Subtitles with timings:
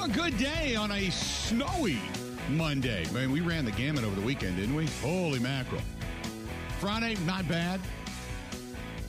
[0.00, 2.00] Well, good day on a snowy
[2.48, 3.04] Monday.
[3.12, 4.86] Man, we ran the gamut over the weekend, didn't we?
[5.02, 5.82] Holy mackerel.
[6.78, 7.82] Friday, not bad.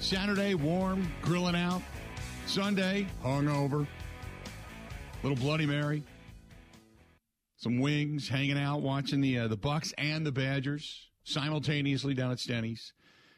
[0.01, 1.81] Saturday, warm, grilling out.
[2.45, 3.87] Sunday, hungover.
[5.23, 6.03] Little Bloody Mary.
[7.55, 12.39] Some wings, hanging out, watching the uh, the Bucks and the Badgers simultaneously down at
[12.39, 12.91] Stenny's,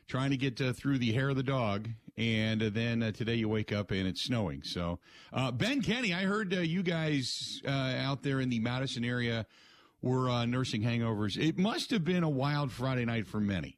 [0.08, 1.88] trying to get uh, through the hair of the dog.
[2.18, 4.62] And uh, then uh, today you wake up and it's snowing.
[4.64, 5.00] So,
[5.32, 9.48] uh, Ben Kenny, I heard uh, you guys uh, out there in the Madison area
[10.04, 11.38] were uh, nursing hangovers.
[11.38, 13.78] It must have been a wild Friday night for many.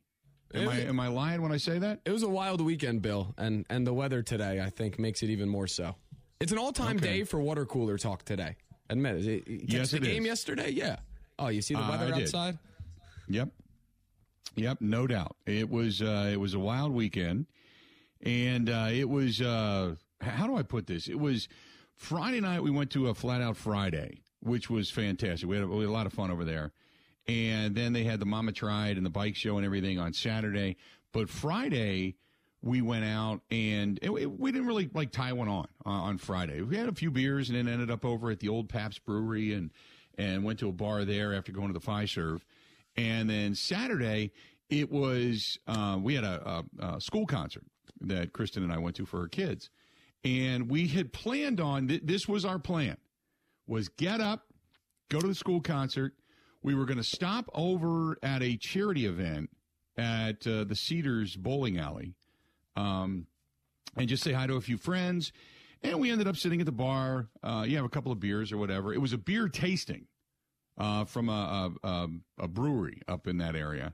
[0.53, 1.99] Am I am I lying when I say that?
[2.05, 5.29] It was a wild weekend, Bill, and and the weather today I think makes it
[5.29, 5.95] even more so.
[6.39, 7.05] It's an all time Okay.
[7.19, 8.55] day for water cooler talk today.
[8.89, 9.25] Admit it.
[9.25, 10.27] it, it Yes, the it game is.
[10.27, 10.69] yesterday.
[10.69, 10.97] Yeah.
[11.39, 12.57] Oh, you see the weather outside?
[13.27, 13.49] Yep.
[14.55, 15.35] Yep, no doubt.
[15.45, 17.47] It was uh, it was a wild weekend,
[18.25, 21.07] and uh, it was uh, how do I put this?
[21.07, 21.47] It was
[21.95, 22.63] Friday night.
[22.63, 25.47] We went to a flat out Friday, which was fantastic.
[25.47, 26.71] We had, a, we had a lot of fun over there,
[27.27, 30.77] and then they had the Mama Tried and the bike show and everything on Saturday.
[31.11, 32.15] But Friday
[32.61, 36.17] we went out and it, it- we didn't really like tie one on uh, on
[36.17, 36.61] Friday.
[36.61, 39.53] We had a few beers and then ended up over at the old Pabst Brewery
[39.53, 39.71] and
[40.17, 42.41] and went to a bar there after going to the Fiserv.
[42.97, 44.31] And then Saturday,
[44.69, 47.63] it was uh, we had a, a, a school concert
[48.01, 49.69] that Kristen and I went to for her kids,
[50.23, 52.97] and we had planned on th- this was our plan
[53.67, 54.47] was get up,
[55.09, 56.13] go to the school concert.
[56.61, 59.49] We were going to stop over at a charity event
[59.97, 62.15] at uh, the Cedars Bowling Alley,
[62.75, 63.27] um,
[63.95, 65.31] and just say hi to a few friends.
[65.83, 67.27] And we ended up sitting at the bar.
[67.43, 68.93] Uh, you have a couple of beers or whatever.
[68.93, 70.07] It was a beer tasting
[70.77, 72.07] uh, from a, a, a,
[72.39, 73.93] a brewery up in that area.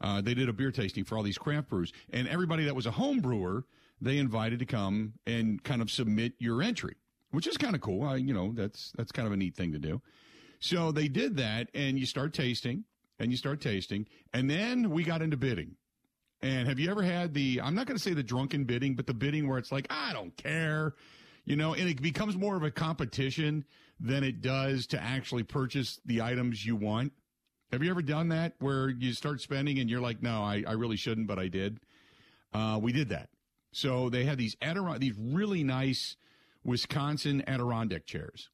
[0.00, 2.86] Uh, they did a beer tasting for all these craft brews, and everybody that was
[2.86, 3.64] a home brewer,
[4.00, 6.96] they invited to come and kind of submit your entry,
[7.30, 8.04] which is kind of cool.
[8.04, 10.00] I, you know, that's that's kind of a neat thing to do.
[10.60, 12.84] So they did that, and you start tasting,
[13.18, 15.76] and you start tasting, and then we got into bidding.
[16.40, 19.06] And have you ever had the, I'm not going to say the drunken bidding, but
[19.06, 20.94] the bidding where it's like, I don't care,
[21.44, 23.64] you know, and it becomes more of a competition
[23.98, 27.12] than it does to actually purchase the items you want?
[27.72, 30.72] Have you ever done that where you start spending and you're like, no, I, I
[30.72, 31.80] really shouldn't, but I did?
[32.52, 33.28] Uh, we did that.
[33.72, 36.16] So they had these Adiron- these really nice
[36.64, 38.48] Wisconsin Adirondack chairs.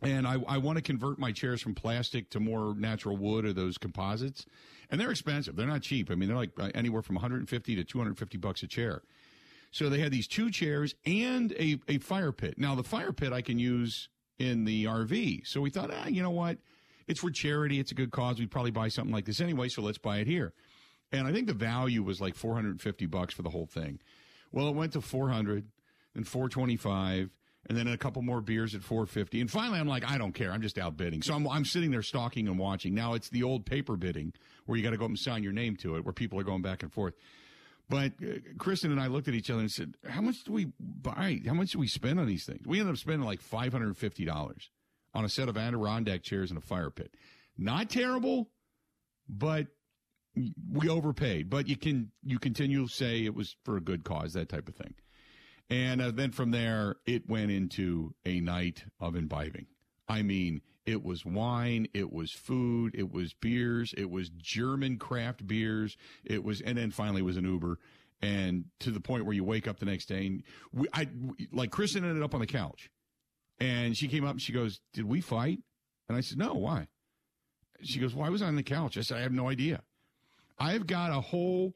[0.00, 3.52] And I, I want to convert my chairs from plastic to more natural wood or
[3.52, 4.46] those composites.
[4.90, 5.54] And they're expensive.
[5.54, 6.10] They're not cheap.
[6.10, 9.02] I mean, they're like uh, anywhere from 150 to 250 bucks a chair.
[9.70, 12.54] So they had these two chairs and a, a fire pit.
[12.58, 15.46] Now, the fire pit I can use in the RV.
[15.46, 16.58] So we thought, ah, you know what?
[17.06, 17.80] it's for charity.
[17.80, 18.38] It's a good cause.
[18.38, 19.68] We'd probably buy something like this anyway.
[19.68, 20.52] So let's buy it here.
[21.10, 24.00] And I think the value was like 450 bucks for the whole thing.
[24.50, 25.66] Well, it went to 400
[26.14, 27.30] and 425
[27.68, 29.40] and then a couple more beers at 450.
[29.40, 30.50] And finally, I'm like, I don't care.
[30.50, 31.22] I'm just out bidding.
[31.22, 32.94] So I'm, I'm sitting there stalking and watching.
[32.94, 34.32] Now it's the old paper bidding
[34.66, 36.44] where you got to go up and sign your name to it, where people are
[36.44, 37.14] going back and forth.
[37.88, 40.72] But uh, Kristen and I looked at each other and said, how much do we
[40.80, 41.40] buy?
[41.46, 42.66] How much do we spend on these things?
[42.66, 44.68] We ended up spending like $550
[45.14, 47.14] on a set of Adirondack chairs and a fire pit.
[47.56, 48.50] Not terrible,
[49.28, 49.68] but
[50.70, 51.50] we overpaid.
[51.50, 54.68] But you can you continue to say it was for a good cause, that type
[54.68, 54.94] of thing.
[55.70, 59.66] And uh, then from there, it went into a night of imbibing.
[60.08, 65.46] I mean, it was wine, it was food, it was beers, it was German craft
[65.46, 67.78] beers, it was, and then finally was an Uber.
[68.20, 70.42] And to the point where you wake up the next day and
[70.72, 71.08] we, I,
[71.52, 72.90] like Kristen ended up on the couch
[73.60, 75.60] and she came up and she goes, Did we fight?
[76.08, 76.88] And I said, No, why?
[77.82, 78.96] She goes, Why was I on the couch?
[78.96, 79.82] I said, I have no idea.
[80.58, 81.74] I've got a whole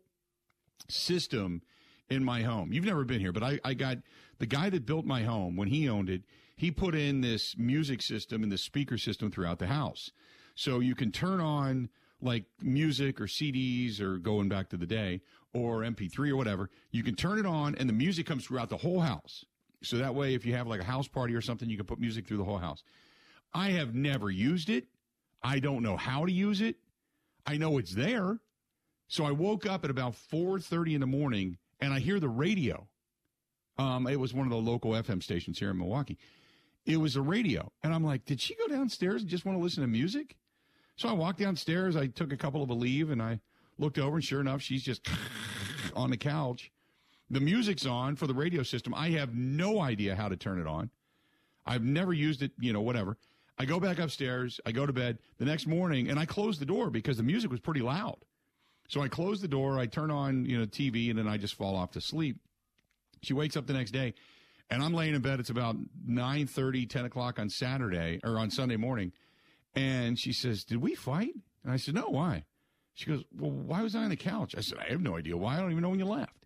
[0.89, 1.63] system
[2.09, 2.73] in my home.
[2.73, 3.99] You've never been here, but I, I got
[4.39, 6.23] the guy that built my home when he owned it.
[6.57, 10.11] He put in this music system and this speaker system throughout the house.
[10.55, 11.91] So you can turn on
[12.21, 15.21] like music or CDs or going back to the day
[15.53, 16.71] or MP3 or whatever.
[16.91, 19.45] You can turn it on and the music comes throughout the whole house.
[19.83, 22.01] So that way, if you have like a house party or something, you can put
[22.01, 22.83] music through the whole house.
[23.53, 24.87] I have never used it.
[25.43, 26.77] I don't know how to use it.
[27.47, 28.39] I know it's there.
[29.09, 32.89] So I woke up at about 4:30 in the morning and I hear the radio.
[33.79, 36.19] Um, it was one of the local FM stations here in Milwaukee.
[36.87, 39.63] It was a radio, and I'm like, did she go downstairs and just want to
[39.63, 40.37] listen to music?
[40.97, 41.97] So I walked downstairs.
[41.97, 43.41] I took a couple of a leave, and I
[43.77, 45.07] looked over, and sure enough, she's just
[45.97, 46.71] on the couch.
[47.31, 48.95] The music's on for the radio system.
[48.95, 50.91] I have no idea how to turn it on.
[51.67, 53.17] I've never used it, you know, whatever.
[53.59, 54.61] I go back upstairs.
[54.65, 57.51] I go to bed the next morning, and I close the door because the music
[57.51, 58.19] was pretty loud.
[58.89, 61.55] So I close the door, I turn on, you know, TV, and then I just
[61.55, 62.39] fall off to sleep.
[63.23, 64.15] She wakes up the next day,
[64.71, 65.41] And I'm laying in bed.
[65.41, 65.77] It's about
[66.07, 69.13] 9 30, 10 o'clock on Saturday or on Sunday morning.
[69.75, 71.33] And she says, Did we fight?
[71.65, 72.45] And I said, No, why?
[72.95, 74.55] She goes, Well, why was I on the couch?
[74.57, 75.57] I said, I have no idea why.
[75.57, 76.46] I don't even know when you left.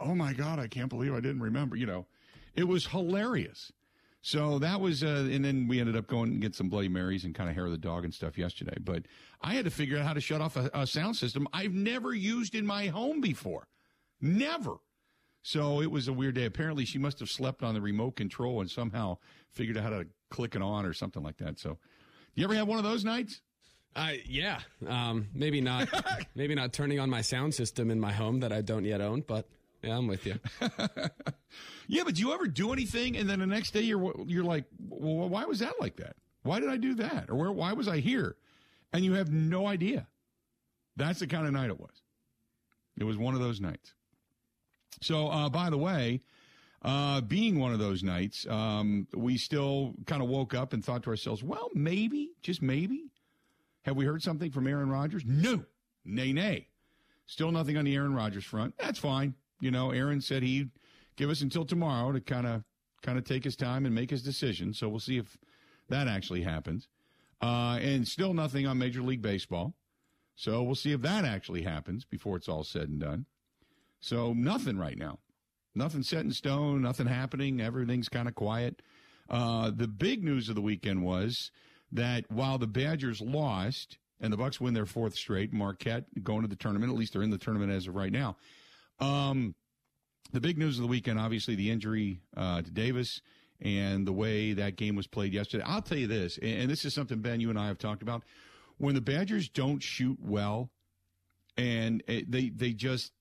[0.00, 1.76] Oh my God, I can't believe I didn't remember.
[1.76, 2.06] You know,
[2.54, 3.72] it was hilarious.
[4.20, 7.24] So that was, uh, and then we ended up going and get some Bloody Marys
[7.24, 8.76] and kind of hair of the dog and stuff yesterday.
[8.80, 9.04] But
[9.40, 12.12] I had to figure out how to shut off a, a sound system I've never
[12.12, 13.68] used in my home before.
[14.20, 14.78] Never.
[15.42, 16.44] So it was a weird day.
[16.44, 19.18] Apparently, she must have slept on the remote control and somehow
[19.52, 21.60] figured out how to click it on or something like that.
[21.60, 21.78] So,
[22.34, 23.40] you ever have one of those nights?
[23.94, 24.58] Uh, yeah,
[24.88, 25.88] um, maybe not.
[26.34, 29.20] maybe not turning on my sound system in my home that I don't yet own,
[29.20, 29.48] but
[29.86, 30.38] yeah, I'm with you.
[31.86, 34.64] yeah, but do you ever do anything and then the next day you're you're like,
[34.88, 36.16] well, why was that like that?
[36.42, 37.26] Why did I do that?
[37.28, 37.52] Or where?
[37.52, 38.36] Why was I here?
[38.92, 40.06] And you have no idea.
[40.96, 42.02] That's the kind of night it was.
[42.96, 43.92] It was one of those nights.
[45.02, 46.22] So, uh, by the way,
[46.82, 51.02] uh, being one of those nights, um, we still kind of woke up and thought
[51.02, 53.10] to ourselves, well, maybe, just maybe,
[53.82, 55.22] have we heard something from Aaron Rodgers?
[55.26, 55.64] No,
[56.04, 56.68] nay, nay.
[57.26, 58.74] Still nothing on the Aaron Rodgers front.
[58.78, 59.34] That's fine.
[59.60, 60.70] You know, Aaron said he'd
[61.16, 62.62] give us until tomorrow to kind of
[63.02, 64.72] kind of take his time and make his decision.
[64.74, 65.36] So we'll see if
[65.88, 66.88] that actually happens.
[67.40, 69.74] Uh, and still nothing on Major League Baseball.
[70.34, 73.26] So we'll see if that actually happens before it's all said and done.
[74.00, 75.18] So nothing right now.
[75.74, 77.60] Nothing set in stone, nothing happening.
[77.60, 78.80] Everything's kind of quiet.
[79.28, 81.50] Uh, the big news of the weekend was
[81.92, 86.48] that while the Badgers lost and the Bucks win their fourth straight, Marquette going to
[86.48, 86.90] the tournament.
[86.90, 88.36] At least they're in the tournament as of right now.
[88.98, 89.54] Um,
[90.32, 93.20] the big news of the weekend, obviously, the injury uh, to Davis
[93.60, 95.64] and the way that game was played yesterday.
[95.66, 98.22] I'll tell you this, and this is something Ben, you and I have talked about.
[98.78, 100.70] When the Badgers don't shoot well,
[101.56, 103.12] and they they just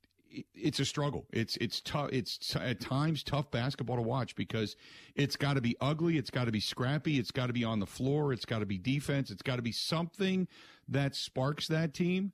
[0.53, 1.25] it's a struggle.
[1.31, 2.09] It's it's tough.
[2.11, 4.75] It's t- at times tough basketball to watch because
[5.15, 6.17] it's got to be ugly.
[6.17, 7.17] It's got to be scrappy.
[7.17, 8.33] It's got to be on the floor.
[8.33, 9.31] It's got to be defense.
[9.31, 10.47] It's got to be something
[10.89, 12.33] that sparks that team.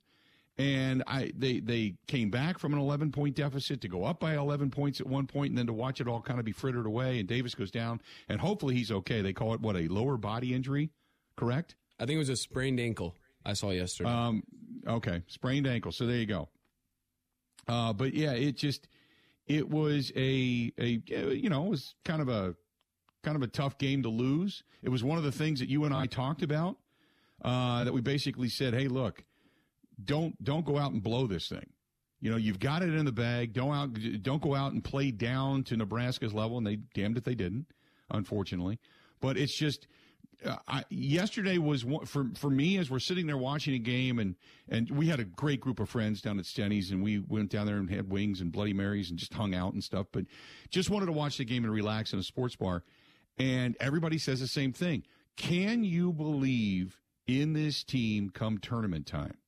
[0.58, 4.36] And I they they came back from an 11 point deficit to go up by
[4.36, 6.86] 11 points at one point, and then to watch it all kind of be frittered
[6.86, 7.18] away.
[7.18, 9.22] And Davis goes down, and hopefully he's okay.
[9.22, 10.90] They call it what a lower body injury,
[11.36, 11.74] correct?
[11.98, 13.16] I think it was a sprained ankle.
[13.44, 14.10] I saw yesterday.
[14.10, 14.42] Um,
[14.86, 15.90] okay, sprained ankle.
[15.90, 16.48] So there you go.
[17.66, 18.88] Uh, but yeah, it just
[19.46, 22.54] it was a a you know it was kind of a
[23.22, 24.64] kind of a tough game to lose.
[24.82, 26.76] It was one of the things that you and I talked about
[27.44, 29.24] uh, that we basically said, hey, look,
[30.02, 31.66] don't don't go out and blow this thing.
[32.20, 33.52] You know, you've got it in the bag.
[33.52, 37.24] Don't out don't go out and play down to Nebraska's level, and they damned if
[37.24, 37.66] they didn't,
[38.10, 38.78] unfortunately.
[39.20, 39.88] But it's just
[40.44, 44.36] uh, I, yesterday was for for me as we're sitting there watching a game and
[44.68, 47.66] and we had a great group of friends down at Stenny's and we went down
[47.66, 50.06] there and had wings and Bloody Marys and just hung out and stuff.
[50.12, 50.24] But
[50.70, 52.84] just wanted to watch the game and relax in a sports bar.
[53.38, 55.04] And everybody says the same thing.
[55.36, 59.38] Can you believe in this team come tournament time?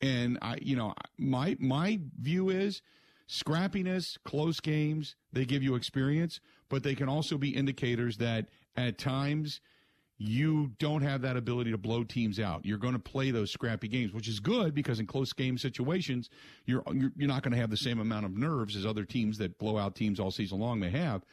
[0.00, 2.82] And I, you know, my my view is
[3.28, 8.46] scrappiness, close games, they give you experience, but they can also be indicators that
[8.76, 9.60] at times
[10.16, 12.64] you don't have that ability to blow teams out.
[12.64, 16.28] You're going to play those scrappy games, which is good because in close game situations,
[16.64, 19.38] you're you're, you're not going to have the same amount of nerves as other teams
[19.38, 21.24] that blow out teams all season long may have.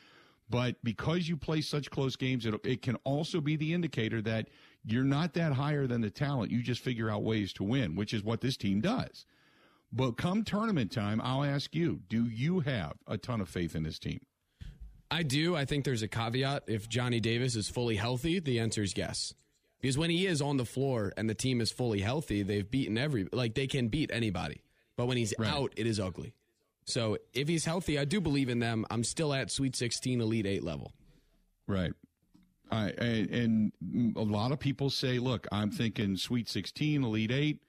[0.49, 4.49] But because you play such close games, it, it can also be the indicator that
[4.85, 6.51] you're not that higher than the talent.
[6.51, 9.25] You just figure out ways to win, which is what this team does.
[9.91, 13.83] But come tournament time, I'll ask you: Do you have a ton of faith in
[13.83, 14.19] this team?
[15.09, 15.55] I do.
[15.55, 16.63] I think there's a caveat.
[16.67, 19.33] If Johnny Davis is fully healthy, the answer is yes.
[19.79, 22.97] Because when he is on the floor and the team is fully healthy, they've beaten
[22.97, 24.61] every like they can beat anybody.
[24.97, 25.49] But when he's right.
[25.49, 26.33] out, it is ugly.
[26.85, 28.85] So if he's healthy, I do believe in them.
[28.89, 30.93] I'm still at Sweet 16, Elite 8 level.
[31.67, 31.93] Right.
[32.71, 33.71] I, and
[34.15, 37.61] a lot of people say, look, I'm thinking Sweet 16, Elite 8.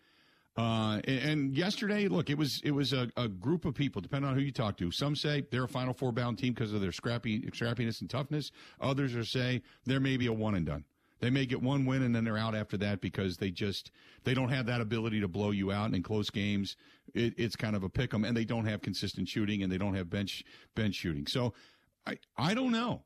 [0.56, 4.34] Uh, and, yesterday, look, it was it was a, a, group of people, depending on
[4.34, 4.90] who you talk to.
[4.90, 8.52] Some say they're a Final Four bound team because of their scrappy scrappiness and toughness.
[8.80, 10.84] Others are say there may be a one and done.
[11.20, 13.90] They may get one win and then they're out after that because they just
[14.24, 16.76] they don't have that ability to blow you out in close games.
[17.14, 19.78] It, it's kind of a pick 'em, and they don't have consistent shooting and they
[19.78, 20.42] don't have bench
[20.74, 21.26] bench shooting.
[21.26, 21.52] So
[22.06, 23.02] I I don't know.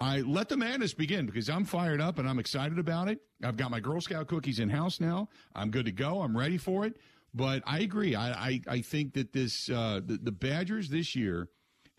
[0.00, 3.20] I let the madness begin because I'm fired up and I'm excited about it.
[3.44, 5.28] I've got my Girl Scout cookies in house now.
[5.54, 6.22] I'm good to go.
[6.22, 6.96] I'm ready for it.
[7.34, 8.14] But I agree.
[8.14, 11.48] I I, I think that this uh, the, the Badgers this year,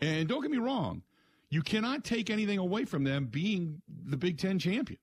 [0.00, 1.02] and don't get me wrong,
[1.48, 5.00] you cannot take anything away from them being the Big Ten champions.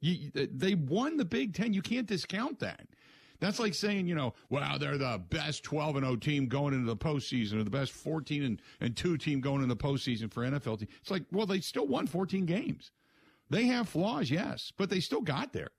[0.00, 1.72] You, they won the Big Ten.
[1.72, 2.86] You can't discount that.
[3.40, 6.86] That's like saying, you know, wow, they're the best 12 and 0 team going into
[6.86, 10.42] the postseason or the best 14 and, and 2 team going into the postseason for
[10.42, 10.88] NFL team.
[11.00, 12.90] It's like, well, they still won 14 games.
[13.48, 15.70] They have flaws, yes, but they still got there.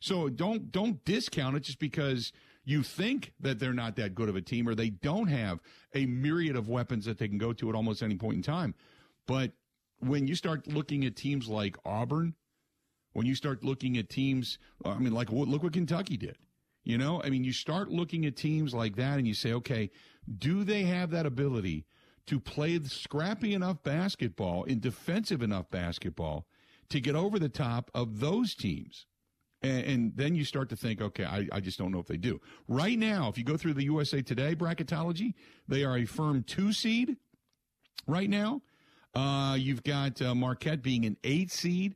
[0.00, 2.32] So don't don't discount it just because
[2.64, 5.60] you think that they're not that good of a team or they don't have
[5.94, 8.74] a myriad of weapons that they can go to at almost any point in time.
[9.26, 9.52] But
[10.00, 12.34] when you start looking at teams like Auburn,
[13.12, 16.36] when you start looking at teams, I mean, like look what Kentucky did.
[16.84, 19.90] You know, I mean, you start looking at teams like that and you say, okay,
[20.38, 21.86] do they have that ability
[22.26, 26.46] to play scrappy enough basketball and defensive enough basketball
[26.90, 29.06] to get over the top of those teams?
[29.62, 32.18] And, and then you start to think, okay, I, I just don't know if they
[32.18, 32.38] do.
[32.68, 35.32] Right now, if you go through the USA Today bracketology,
[35.66, 37.16] they are a firm two seed
[38.06, 38.60] right now.
[39.14, 41.94] Uh, you've got uh, Marquette being an eight seed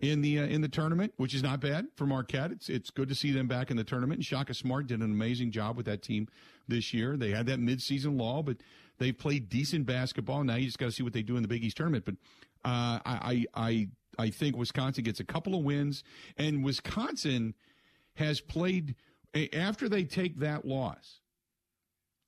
[0.00, 2.52] in the uh, in the tournament, which is not bad for Marquette.
[2.52, 4.18] It's it's good to see them back in the tournament.
[4.18, 6.28] And Shaka Smart did an amazing job with that team
[6.68, 7.16] this year.
[7.16, 8.58] They had that midseason law, but
[8.98, 10.44] they've played decent basketball.
[10.44, 12.04] Now you just got to see what they do in the Big East tournament.
[12.04, 12.14] But
[12.64, 13.88] uh, I I
[14.18, 16.04] I think Wisconsin gets a couple of wins,
[16.36, 17.54] and Wisconsin
[18.14, 18.96] has played
[19.52, 21.20] after they take that loss.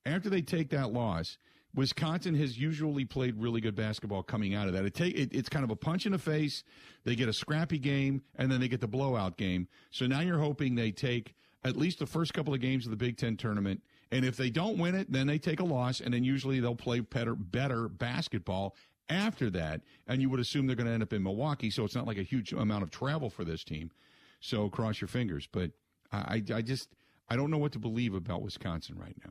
[0.07, 1.37] After they take that loss,
[1.79, 4.85] Wisconsin has usually played really good basketball coming out of that.
[4.85, 6.65] It take it, it's kind of a punch in the face.
[7.05, 9.69] They get a scrappy game, and then they get the blowout game.
[9.93, 12.97] So now you're hoping they take at least the first couple of games of the
[12.97, 13.81] Big Ten tournament.
[14.11, 16.75] And if they don't win it, then they take a loss, and then usually they'll
[16.75, 18.75] play better, better basketball
[19.09, 19.83] after that.
[20.09, 22.19] And you would assume they're going to end up in Milwaukee, so it's not like
[22.19, 23.93] a huge amount of travel for this team.
[24.41, 25.47] So cross your fingers.
[25.51, 25.71] But
[26.11, 26.89] I, I just
[27.29, 29.31] I don't know what to believe about Wisconsin right now.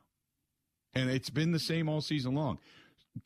[0.97, 2.57] And it's been the same all season long.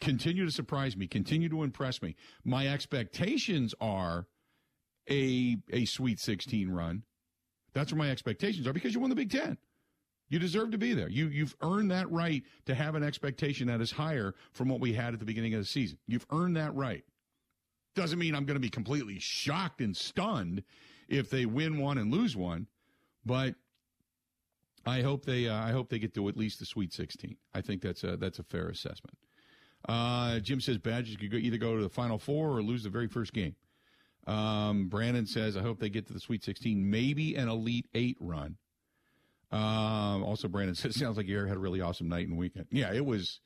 [0.02, 2.16] Continue to surprise me, continue to impress me.
[2.44, 4.28] My expectations are
[5.10, 7.04] a a Sweet 16 run.
[7.74, 9.58] That's where my expectations are because you won the Big Ten.
[10.28, 11.10] You deserve to be there.
[11.10, 14.92] You you've earned that right to have an expectation that is higher from what we
[14.92, 15.98] had at the beginning of the season.
[16.08, 17.06] You've earned that right.
[17.96, 20.64] Doesn't mean I'm going to be completely shocked and stunned
[21.08, 22.68] if they win one and lose one,
[23.26, 23.56] but
[24.86, 27.36] I hope they uh, I hope they get to at least the Sweet 16.
[27.54, 29.18] I think that's a that's a fair assessment.
[29.88, 32.90] Uh, Jim says Badgers could go, either go to the Final Four or lose the
[32.90, 33.56] very first game.
[34.28, 38.18] Um, Brandon says I hope they get to the Sweet 16, maybe an Elite Eight
[38.20, 38.58] run.
[39.52, 42.68] Um, also, Brandon says sounds like you had a really awesome night and weekend.
[42.72, 43.40] Yeah, it was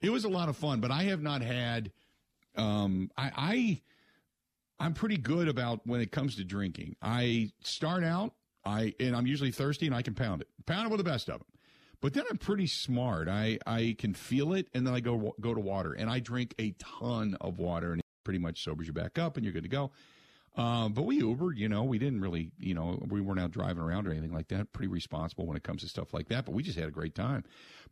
[0.00, 1.92] it was a lot of fun, but I have not had.
[2.54, 3.82] Um, I, I
[4.78, 6.96] I'm pretty good about when it comes to drinking.
[7.00, 10.90] I start out I and I'm usually thirsty and I can pound it, pound it
[10.90, 11.48] with the best of them.
[12.00, 13.28] But then I'm pretty smart.
[13.28, 16.54] I I can feel it and then I go go to water and I drink
[16.58, 19.64] a ton of water and it pretty much sobers you back up and you're good
[19.64, 19.92] to go.
[20.54, 23.82] Um, but we Ubered, you know, we didn't really, you know, we weren't out driving
[23.82, 24.72] around or anything like that.
[24.72, 26.44] Pretty responsible when it comes to stuff like that.
[26.44, 27.44] But we just had a great time.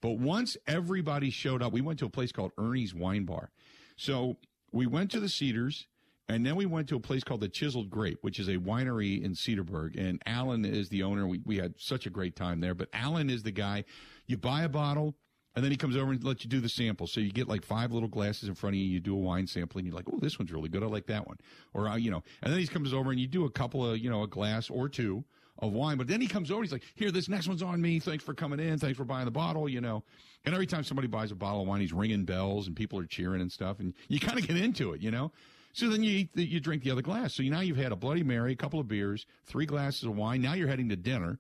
[0.02, 3.50] But once everybody showed up, we went to a place called Ernie's Wine Bar.
[3.96, 4.36] So
[4.72, 5.86] we went to the Cedars
[6.30, 9.22] and then we went to a place called the Chiseled Grape, which is a winery
[9.22, 9.99] in Cedarburg.
[9.99, 11.26] And Alan is the owner.
[11.26, 12.75] We, we had such a great time there.
[12.75, 13.84] But Alan is the guy.
[14.26, 15.16] You buy a bottle,
[15.56, 17.08] and then he comes over and lets you do the sample.
[17.08, 18.87] So you get like five little glasses in front of you.
[18.87, 19.84] You do a wine sampling.
[19.84, 20.84] And you're like, oh, this one's really good.
[20.84, 21.38] I like that one.
[21.75, 23.99] Or, uh, you know, and then he comes over and you do a couple of,
[23.99, 25.25] you know, a glass or two
[25.58, 25.99] of wine.
[25.99, 26.62] But then he comes over.
[26.62, 27.99] He's like, here, this next one's on me.
[27.99, 28.78] Thanks for coming in.
[28.78, 30.04] Thanks for buying the bottle, you know.
[30.44, 33.04] And every time somebody buys a bottle of wine, he's ringing bells and people are
[33.04, 33.80] cheering and stuff.
[33.80, 35.32] And you kind of get into it, you know.
[35.72, 37.34] So then you eat the, you drink the other glass.
[37.34, 40.42] So now you've had a Bloody Mary, a couple of beers, three glasses of wine.
[40.42, 41.38] Now you're heading to dinner,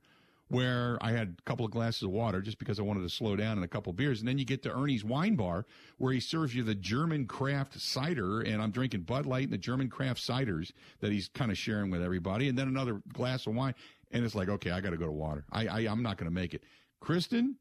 [0.48, 3.36] where I had a couple of glasses of water just because I wanted to slow
[3.36, 4.18] down and a couple of beers.
[4.18, 5.64] And then you get to Ernie's Wine Bar,
[5.98, 9.58] where he serves you the German craft cider, and I'm drinking Bud Light and the
[9.58, 13.54] German craft ciders that he's kind of sharing with everybody, and then another glass of
[13.54, 13.74] wine.
[14.10, 15.44] And it's like, okay, I got to go to water.
[15.52, 16.64] I, I I'm not going to make it.
[17.00, 17.56] Kristen,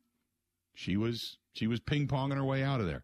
[0.73, 3.03] she was she was ping ponging her way out of there.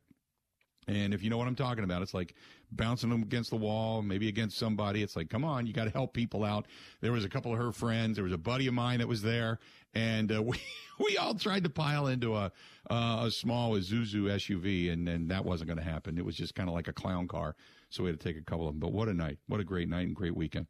[0.87, 2.35] And if you know what I'm talking about, it's like
[2.71, 5.03] bouncing them against the wall, maybe against somebody.
[5.03, 6.67] It's like, come on, you got to help people out.
[7.01, 8.15] There was a couple of her friends.
[8.15, 9.59] There was a buddy of mine that was there,
[9.93, 10.59] and uh, we
[10.99, 12.51] we all tried to pile into a
[12.89, 16.17] uh, a small Isuzu SUV, and and that wasn't going to happen.
[16.17, 17.55] It was just kind of like a clown car,
[17.89, 18.79] so we had to take a couple of them.
[18.79, 19.39] But what a night!
[19.47, 20.67] What a great night and great weekend.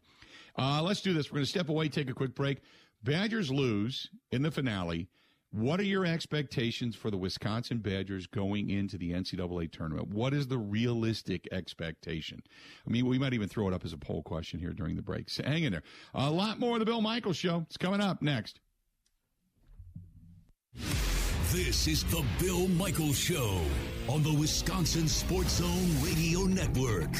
[0.58, 1.32] Uh, let's do this.
[1.32, 2.60] We're going to step away, take a quick break.
[3.04, 5.08] Badgers lose in the finale.
[5.56, 10.10] What are your expectations for the Wisconsin Badgers going into the NCAA tournament?
[10.10, 12.44] What is the realistic expectation?
[12.86, 15.02] I mean, we might even throw it up as a poll question here during the
[15.02, 15.30] break.
[15.30, 15.84] So hang in there.
[16.14, 17.64] A lot more of the Bill Michaels Show.
[17.68, 18.60] It's coming up next.
[21.54, 23.62] This is the Bill Michaels Show
[24.10, 27.16] on the Wisconsin Sports Zone Radio Network.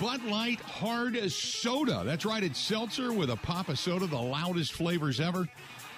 [0.00, 2.02] Bud Light Hard Soda.
[2.06, 5.46] That's right, it's seltzer with a pop of soda, the loudest flavors ever.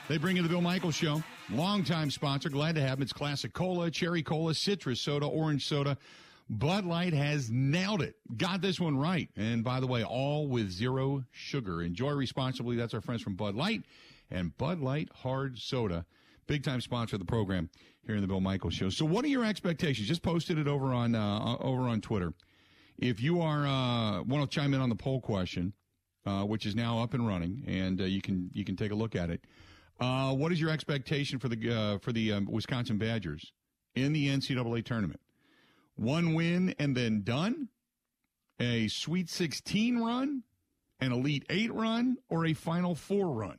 [0.09, 1.23] They bring you the Bill Michaels Show.
[1.51, 2.49] Longtime sponsor.
[2.49, 3.03] Glad to have them.
[3.03, 5.97] It's classic cola, cherry cola, citrus soda, orange soda.
[6.51, 8.17] Bud Light has nailed it.
[8.37, 9.29] Got this one right.
[9.37, 11.81] And by the way, all with zero sugar.
[11.81, 12.75] Enjoy responsibly.
[12.75, 13.85] That's our friends from Bud Light
[14.33, 16.05] and Bud Light Hard Soda.
[16.49, 17.71] Big time sponsor of the program
[18.05, 18.89] here in the Bill Michaels Show.
[18.89, 20.09] So, what are your expectations?
[20.09, 22.35] Just posted it over on uh, over on Twitter.
[22.99, 25.73] If you are uh, want to chime in on the poll question,
[26.27, 28.95] uh, which is now up and running, and uh, you can you can take a
[28.95, 29.45] look at it.
[30.01, 33.53] Uh, what is your expectation for the uh, for the um, Wisconsin Badgers
[33.95, 35.21] in the NCAA tournament?
[35.97, 37.69] One win and then done,
[38.59, 40.43] a Sweet 16 run,
[41.01, 43.59] an Elite Eight run, or a Final Four run?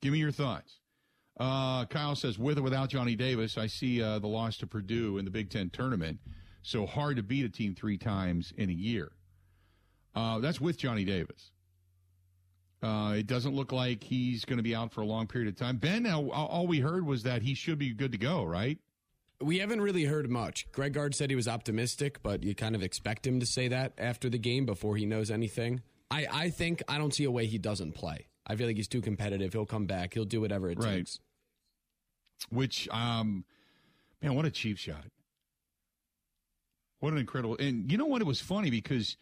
[0.00, 0.81] Give me your thoughts.
[1.38, 5.18] Uh, Kyle says, with or without Johnny Davis, I see uh, the loss to Purdue
[5.18, 6.18] in the Big Ten tournament.
[6.62, 9.12] So hard to beat a team three times in a year.
[10.14, 11.50] Uh, that's with Johnny Davis.
[12.82, 15.56] Uh, it doesn't look like he's going to be out for a long period of
[15.56, 15.76] time.
[15.76, 18.78] Ben, all we heard was that he should be good to go, right?
[19.40, 20.70] We haven't really heard much.
[20.72, 23.92] Greg Gard said he was optimistic, but you kind of expect him to say that
[23.98, 25.80] after the game before he knows anything.
[26.10, 28.26] I, I think I don't see a way he doesn't play.
[28.46, 29.52] I feel like he's too competitive.
[29.52, 30.14] He'll come back.
[30.14, 30.96] He'll do whatever it right.
[30.96, 31.18] takes.
[32.50, 33.44] Which, um,
[34.20, 35.04] man, what a cheap shot!
[36.98, 37.56] What an incredible!
[37.58, 38.20] And you know what?
[38.20, 39.16] It was funny because,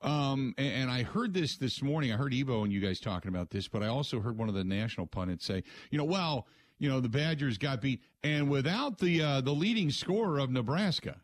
[0.00, 2.12] um, and, and I heard this this morning.
[2.12, 4.54] I heard Evo and you guys talking about this, but I also heard one of
[4.54, 6.46] the national pundits say, you know, well,
[6.78, 11.20] you know, the Badgers got beat, and without the uh, the leading scorer of Nebraska.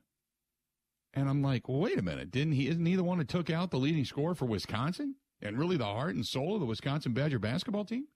[1.15, 2.69] And I'm like, well, wait a minute, didn't he?
[2.69, 5.15] Isn't he the one that took out the leading scorer for Wisconsin?
[5.43, 8.07] And really the heart and soul of the Wisconsin Badger basketball team?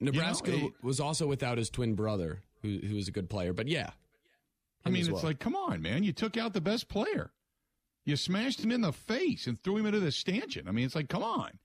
[0.00, 3.52] Nebraska you know, was also without his twin brother, who who was a good player.
[3.52, 3.90] But yeah,
[4.84, 5.22] I mean, it's well.
[5.22, 6.02] like, come on, man!
[6.04, 7.32] You took out the best player,
[8.04, 10.68] you smashed him in the face and threw him into the stanchion.
[10.68, 11.58] I mean, it's like, come on.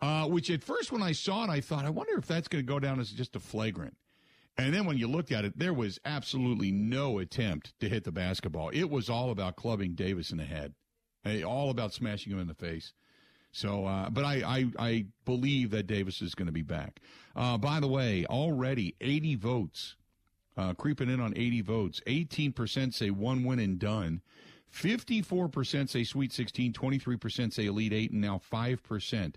[0.00, 2.64] Uh, which at first, when I saw it, I thought, I wonder if that's going
[2.64, 3.96] to go down as just a flagrant.
[4.56, 8.12] And then when you looked at it, there was absolutely no attempt to hit the
[8.12, 8.68] basketball.
[8.68, 10.74] It was all about clubbing Davis in the head,
[11.24, 12.92] hey, all about smashing him in the face.
[13.54, 16.98] So, uh, but I, I, I, believe that Davis is going to be back.
[17.36, 19.94] Uh, by the way, already 80 votes,
[20.56, 22.00] uh, creeping in on 80 votes.
[22.08, 24.22] 18% say one win and done.
[24.74, 26.72] 54% say Sweet 16.
[26.72, 28.10] 23% say Elite Eight.
[28.10, 29.34] And now 5%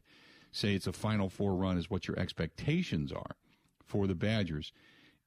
[0.51, 3.35] say it's a Final Four run is what your expectations are
[3.85, 4.71] for the Badgers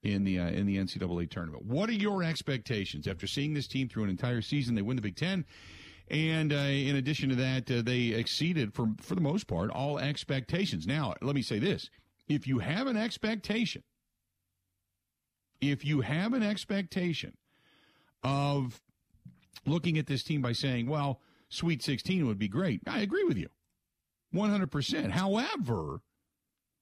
[0.02, 1.64] in the uh, in the NCAA tournament.
[1.64, 4.74] What are your expectations after seeing this team through an entire season?
[4.74, 5.44] They win the Big Ten
[6.10, 9.98] and uh, in addition to that, uh, they exceeded, for, for the most part, all
[9.98, 10.86] expectations.
[10.86, 11.88] Now, let me say this
[12.28, 13.82] if you have an expectation,
[15.60, 17.36] if you have an expectation
[18.24, 18.80] of
[19.66, 23.36] looking at this team by saying, well, Sweet 16 would be great, I agree with
[23.36, 23.48] you
[24.34, 25.10] 100%.
[25.10, 26.00] However,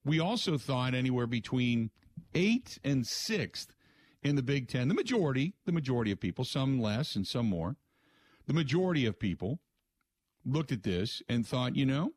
[0.05, 1.91] we also thought anywhere between
[2.35, 3.75] eighth and sixth
[4.23, 4.89] in the Big Ten.
[4.89, 7.77] The majority, the majority of people, some less and some more,
[8.49, 9.61] the majority of people
[10.45, 12.13] looked at this and thought, you know,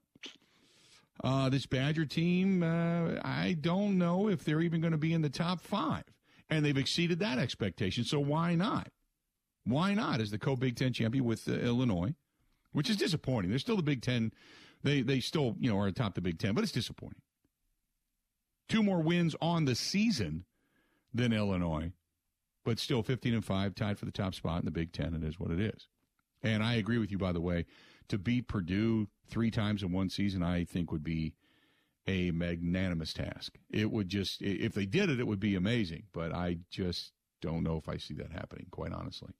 [1.23, 5.21] uh, this Badger team, uh, I don't know if they're even going to be in
[5.21, 6.05] the top five.
[6.49, 8.05] And they've exceeded that expectation.
[8.05, 8.89] So why not?
[9.65, 12.15] Why not as the co Big Ten champion with uh, Illinois,
[12.71, 13.51] which is disappointing.
[13.51, 14.31] They're still the Big Ten.
[14.83, 17.21] They, they still, you know, are atop the Big Ten, but it's disappointing.
[18.67, 20.45] Two more wins on the season
[21.13, 21.91] than Illinois,
[22.63, 25.13] but still 15 and 5, tied for the top spot in the Big Ten.
[25.13, 25.87] It is what it is.
[26.43, 27.65] And I agree with you, by the way.
[28.09, 31.33] To beat Purdue three times in one season, I think would be
[32.07, 33.57] a magnanimous task.
[33.69, 36.03] It would just, if they did it, it would be amazing.
[36.13, 39.33] But I just don't know if I see that happening, quite honestly.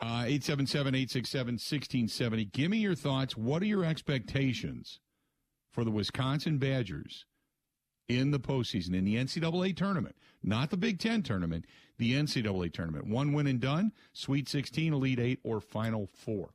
[0.00, 2.44] Uh, 877 867 1670.
[2.46, 3.36] Give me your thoughts.
[3.36, 5.00] What are your expectations
[5.72, 7.24] for the Wisconsin Badgers
[8.10, 11.64] in the postseason, in the NCAA tournament, not the Big Ten tournament,
[11.98, 13.06] the NCAA tournament.
[13.06, 16.50] One win and done, Sweet 16, Elite Eight, or Final Four.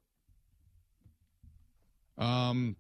[2.18, 2.76] Um,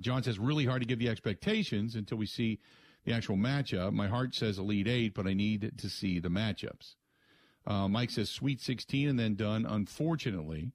[0.00, 2.60] John says, really hard to give the expectations until we see
[3.04, 3.92] the actual matchup.
[3.92, 6.94] My heart says Elite Eight, but I need to see the matchups.
[7.66, 9.66] Uh, Mike says Sweet 16 and then done.
[9.66, 10.72] Unfortunately,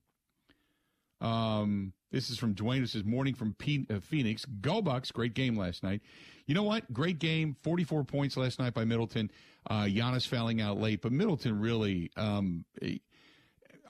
[1.21, 2.81] um, this is from Dwayne.
[2.81, 4.45] This is morning from P- uh, Phoenix.
[4.61, 5.11] Go Bucks!
[5.11, 6.01] Great game last night.
[6.47, 6.91] You know what?
[6.93, 7.55] Great game.
[7.63, 9.31] 44 points last night by Middleton.
[9.69, 12.11] Uh, Giannis fouling out late, but Middleton really.
[12.15, 12.97] Um, eh,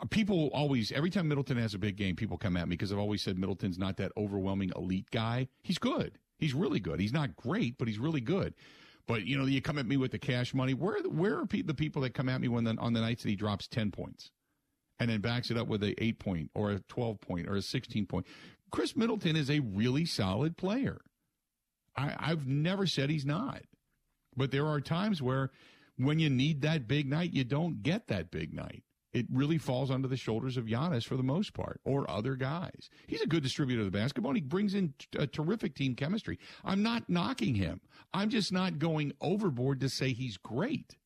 [0.09, 2.99] people always, every time Middleton has a big game, people come at me because I've
[2.99, 5.47] always said Middleton's not that overwhelming elite guy.
[5.61, 6.17] He's good.
[6.37, 6.99] He's really good.
[6.99, 8.53] He's not great, but he's really good.
[9.07, 10.73] But you know, you come at me with the cash money.
[10.73, 13.29] Where where are the people that come at me when the, on the nights that
[13.29, 14.31] he drops ten points?
[14.99, 17.61] And then backs it up with a eight point or a 12 point or a
[17.61, 18.25] 16 point.
[18.71, 21.01] Khris Middleton is a really solid player.
[21.95, 23.61] I, I've never said he's not.
[24.35, 25.51] But there are times where
[25.97, 28.83] when you need that big night, you don't get that big night.
[29.13, 32.89] It really falls onto the shoulders of Giannis for the most part, or other guys.
[33.07, 34.31] He's a good distributor of the basketball.
[34.31, 36.37] And he brings in a terrific team chemistry.
[36.65, 37.79] I'm not knocking him.
[38.13, 40.97] I'm just not going overboard to say he's great.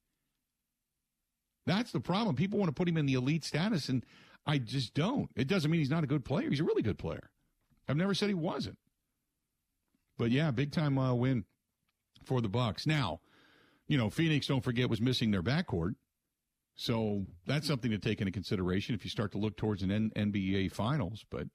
[1.70, 2.36] That's the problem.
[2.36, 4.04] People want to put him in the elite status, and
[4.44, 5.30] I just don't.
[5.36, 6.50] It doesn't mean he's not a good player.
[6.50, 7.30] He's a really good player.
[7.88, 8.80] I've never said he wasn't.
[10.18, 11.46] But yeah, big time uh, win
[12.26, 12.88] for the Bucks.
[12.88, 13.20] Now,
[13.88, 15.94] you know, Phoenix, don't forget, was missing their backcourt.
[16.74, 20.12] So that's something to take into consideration if you start to look towards an N-
[20.16, 21.50] NBA Finals, but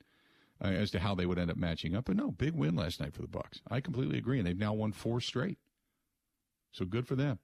[0.62, 2.04] uh, as to how they would end up matching up.
[2.04, 3.62] But no, big win last night for the Bucks.
[3.68, 5.58] I completely agree, and they've now won four straight.
[6.70, 7.40] So good for them.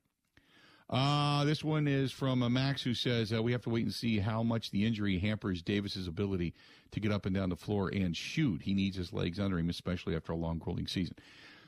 [0.90, 3.94] Uh, this one is from uh, Max, who says uh, we have to wait and
[3.94, 6.52] see how much the injury hampers Davis's ability
[6.90, 8.62] to get up and down the floor and shoot.
[8.62, 11.14] He needs his legs under him, especially after a long, grueling season.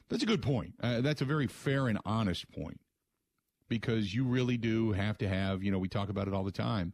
[0.08, 0.74] That's a good point.
[0.82, 2.80] Uh, that's a very fair and honest point
[3.68, 6.50] because you really do have to have, you know, we talk about it all the
[6.50, 6.92] time,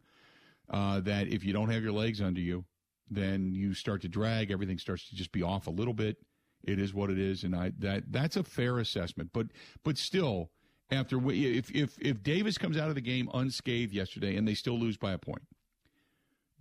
[0.69, 2.63] uh, that if you don't have your legs under you,
[3.09, 4.51] then you start to drag.
[4.51, 6.17] Everything starts to just be off a little bit.
[6.63, 9.31] It is what it is, and I that that's a fair assessment.
[9.33, 9.47] But
[9.83, 10.51] but still,
[10.91, 14.77] after if if if Davis comes out of the game unscathed yesterday and they still
[14.77, 15.43] lose by a point,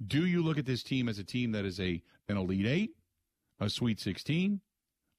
[0.06, 2.90] do you look at this team as a team that is a an elite eight,
[3.60, 4.60] a Sweet Sixteen,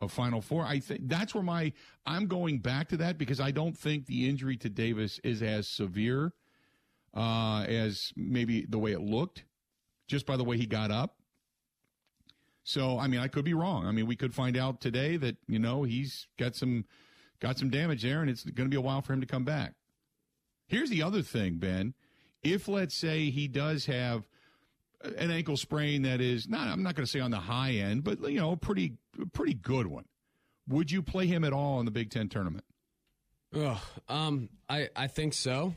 [0.01, 0.63] a Final Four?
[0.63, 1.73] I think that's where my
[2.05, 5.67] I'm going back to that because I don't think the injury to Davis is as
[5.67, 6.33] severe
[7.15, 9.43] uh, as maybe the way it looked,
[10.07, 11.15] just by the way he got up.
[12.63, 13.87] So I mean, I could be wrong.
[13.87, 16.85] I mean, we could find out today that you know he's got some
[17.39, 19.43] got some damage there, and it's going to be a while for him to come
[19.43, 19.73] back.
[20.67, 21.93] Here's the other thing, Ben.
[22.43, 24.27] If let's say he does have
[25.01, 28.03] an ankle sprain that is not, I'm not going to say on the high end,
[28.03, 28.93] but you know, a pretty,
[29.33, 30.05] pretty good one.
[30.67, 32.63] Would you play him at all in the Big Ten tournament?
[33.55, 35.73] Oh, um, I I think so.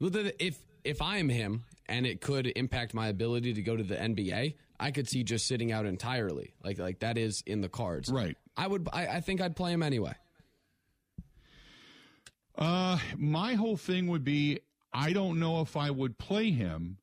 [0.00, 3.94] If if I am him and it could impact my ability to go to the
[3.94, 6.54] NBA, I could see just sitting out entirely.
[6.64, 8.10] Like like that is in the cards.
[8.10, 8.36] Right.
[8.56, 8.88] I would.
[8.92, 10.14] I, I think I'd play him anyway.
[12.58, 14.58] Uh, my whole thing would be
[14.92, 16.98] I don't know if I would play him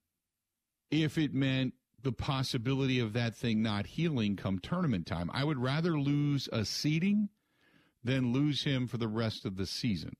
[0.92, 5.32] if it meant the possibility of that thing not healing come tournament time.
[5.34, 7.30] I would rather lose a seeding
[8.04, 10.16] than lose him for the rest of the season,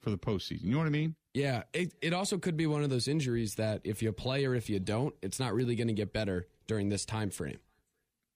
[0.00, 0.64] for the postseason.
[0.64, 1.14] You know what I mean?
[1.32, 1.62] Yeah.
[1.72, 4.68] It, it also could be one of those injuries that if you play or if
[4.68, 7.58] you don't, it's not really going to get better during this time frame.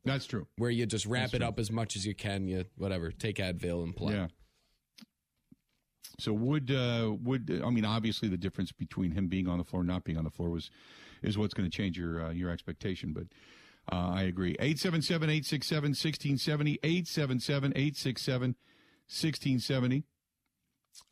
[0.04, 0.46] That's true.
[0.56, 1.48] Where you just wrap That's it true.
[1.48, 4.14] up as much as you can, you whatever, take Advil and play.
[4.14, 4.28] Yeah.
[6.18, 9.83] So would uh, would I mean obviously the difference between him being on the floor
[9.83, 10.70] and not being on the floor was
[11.22, 13.12] is what's going to change your uh, your expectation.
[13.12, 13.26] But
[13.92, 14.57] uh, I agree.
[14.57, 16.81] 877-867-1670,
[19.09, 20.02] 877-867-1670.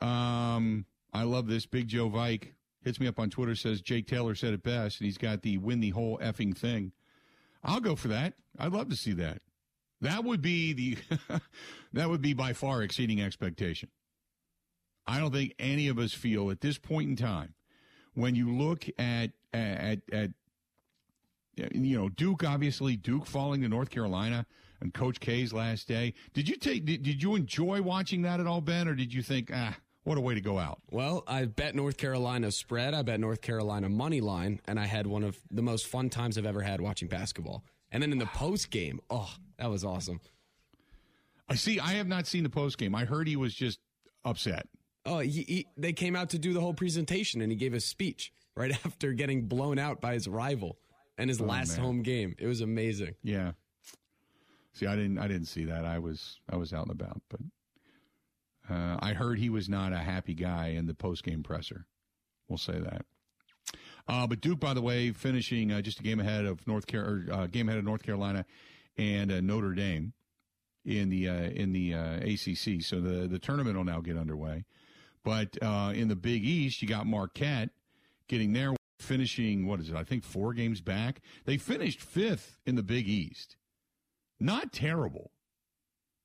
[0.01, 1.67] Um, I love this.
[1.67, 5.07] Big Joe Vike hits me up on Twitter, says Jake Taylor said it best, and
[5.07, 6.93] he's got the win the whole effing thing.
[7.63, 8.35] I'll go for that.
[8.59, 9.41] I'd love to see that.
[10.01, 10.99] That would be the
[11.93, 13.91] that would be by far exceeding expectation.
[15.07, 17.55] I don't think any of us feel at this point in time
[18.15, 20.31] when you look at at at
[21.57, 24.47] you know Duke obviously Duke falling to North Carolina
[24.81, 26.15] and Coach K's last day.
[26.33, 29.23] Did you take did, did you enjoy watching that at all Ben or did you
[29.23, 30.81] think ah what a way to go out?
[30.91, 32.93] Well, I bet North Carolina spread.
[32.93, 36.37] I bet North Carolina money line, and I had one of the most fun times
[36.37, 37.65] I've ever had watching basketball.
[37.91, 40.21] And then in the post game, oh, that was awesome.
[41.49, 42.95] I see I have not seen the post game.
[42.95, 43.79] I heard he was just
[44.25, 44.67] upset.
[45.07, 47.81] Oh, he, he, they came out to do the whole presentation, and he gave a
[47.81, 50.79] speech right after getting blown out by his rival
[51.19, 51.85] and his last man.
[51.85, 52.35] home game.
[52.39, 53.15] It was amazing.
[53.23, 53.53] Yeah.
[54.73, 55.85] See, I didn't I didn't see that.
[55.85, 57.41] I was I was out and about, but
[58.69, 61.87] uh, I heard he was not a happy guy in the post game presser.
[62.49, 63.05] We'll say that.
[64.09, 67.23] Uh, but Duke, by the way, finishing uh, just a game ahead of North Car-
[67.31, 68.45] uh, game ahead of North Carolina
[68.99, 70.13] and uh, Notre Dame
[70.85, 72.83] in the uh, in the uh, ACC.
[72.83, 74.65] So the the tournament will now get underway.
[75.25, 77.71] But uh, in the Big East, you got Marquette
[78.29, 79.97] getting there, finishing what is it?
[79.97, 81.23] I think four games back.
[81.47, 83.57] They finished fifth in the Big East.
[84.39, 85.31] Not terrible,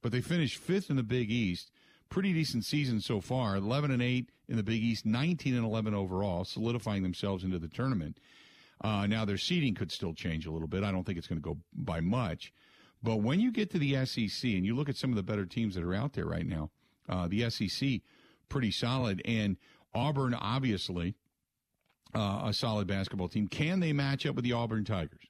[0.02, 1.72] but they finished fifth in the Big East.
[2.10, 3.56] Pretty decent season so far.
[3.56, 7.68] Eleven and eight in the Big East, nineteen and eleven overall, solidifying themselves into the
[7.68, 8.18] tournament.
[8.82, 10.84] Uh, now their seeding could still change a little bit.
[10.84, 12.54] I don't think it's going to go by much.
[13.04, 15.46] But when you get to the SEC and you look at some of the better
[15.46, 16.72] teams that are out there right now,
[17.08, 18.02] uh, the SEC
[18.50, 19.58] pretty solid, and
[19.94, 21.16] Auburn obviously
[22.14, 23.48] uh, a solid basketball team.
[23.48, 25.28] Can they match up with the Auburn Tigers,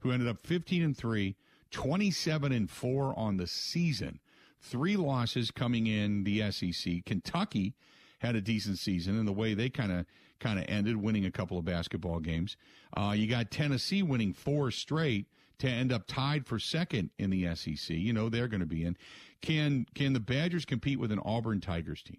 [0.00, 1.36] who ended up 15 and 3,
[1.70, 4.20] 27 and 4 on the season?
[4.60, 7.04] Three losses coming in the SEC.
[7.04, 7.74] Kentucky
[8.20, 10.06] had a decent season, and the way they kind of
[10.38, 12.56] kind of ended, winning a couple of basketball games.
[12.96, 15.26] Uh, you got Tennessee winning four straight
[15.58, 17.90] to end up tied for second in the SEC.
[17.90, 18.96] You know they're going to be in.
[19.40, 22.18] Can can the Badgers compete with an Auburn Tigers team?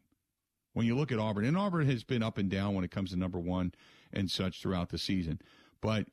[0.74, 3.12] When you look at Auburn, and Auburn has been up and down when it comes
[3.12, 3.74] to number one
[4.12, 5.40] and such throughout the season,
[5.82, 6.08] but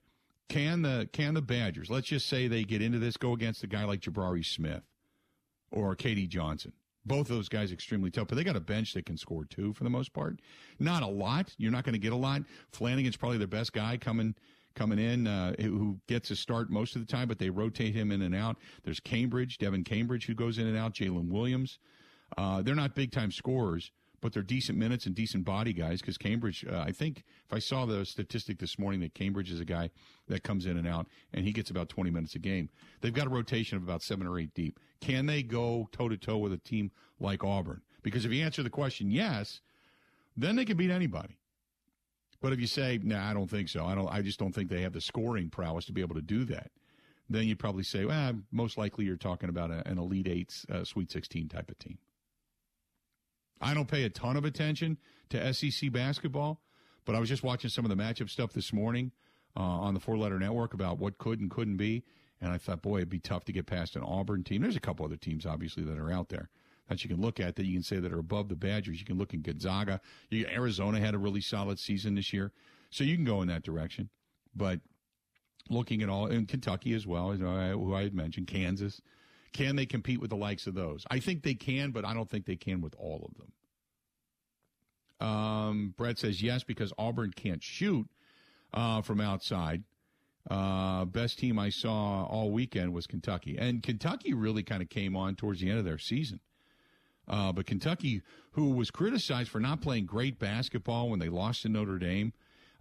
[0.49, 1.89] can the can the Badgers?
[1.89, 4.83] Let's just say they get into this, go against a guy like Jabari Smith
[5.71, 6.73] or KD Johnson.
[7.07, 9.73] Both of those guys extremely tough, but they got a bench that can score too
[9.73, 10.41] for the most part.
[10.79, 11.55] Not a lot.
[11.57, 12.43] You're not going to get a lot.
[12.73, 14.35] Flanigan's probably their best guy coming
[14.75, 18.13] coming in uh, who gets a start most of the time, but they rotate him
[18.13, 18.57] in and out.
[18.85, 20.95] There's Cambridge, Devan Cambridge, who goes in and out.
[20.95, 21.79] Jaylin Williams.
[22.37, 26.19] Uh, they're not big time scorers, but they're decent minutes and decent body guys because
[26.19, 29.65] Cambridge, uh, I think if I saw the statistic this morning that Cambridge is a
[29.65, 29.91] guy
[30.29, 32.69] that comes in and out and he gets about 20 minutes a game.
[33.01, 34.79] They've got a rotation of about seven or eight deep.
[35.01, 37.83] Can they go toe to toe with a team like Auburn?
[38.03, 39.61] Because if you answer the question yes,
[40.37, 41.39] then they can beat anybody.
[42.41, 43.85] But if you say, nah, I don't think so.
[43.85, 44.09] I don't.
[44.09, 46.71] I just don't think they have the scoring prowess to be able to do that.
[47.29, 50.85] Then you'd probably say, well, most likely you're talking about a, an Elite Eight, uh,
[50.85, 51.99] Sweet 16 type of team.
[53.61, 54.99] I don't pay a ton of attention
[55.31, 56.63] to SEC basketball,
[57.05, 59.13] but I was just watching some of the matchup stuff this morning
[59.57, 62.05] uh, on the Four Letter Network about what could and couldn't be,
[62.41, 64.63] and I thought, boy, it'd be tough to get past an Auburn team.
[64.63, 66.49] There's a couple other teams, obviously, that are out there
[66.91, 68.99] that you can look at that you can say that are above the Badgers.
[68.99, 70.01] You can look at Gonzaga.
[70.29, 72.53] You, Arizona had a really solid season this year,
[72.91, 74.11] so you can go in that direction.
[74.55, 74.81] But
[75.69, 79.01] looking at all, in Kentucky as well, who I had mentioned, Kansas,
[79.53, 81.05] can they compete with the likes of those?
[81.11, 85.29] I think they can, but I don't think they can with all of them.
[85.29, 88.09] Um, Brett says yes because Auburn can't shoot
[88.73, 89.83] uh, from outside.
[90.49, 95.15] Uh, best team I saw all weekend was Kentucky, and Kentucky really kind of came
[95.15, 96.41] on towards the end of their season.
[97.29, 101.69] Uh, but Kentucky, who was criticized for not playing great basketball when they lost to
[101.69, 102.33] Notre Dame,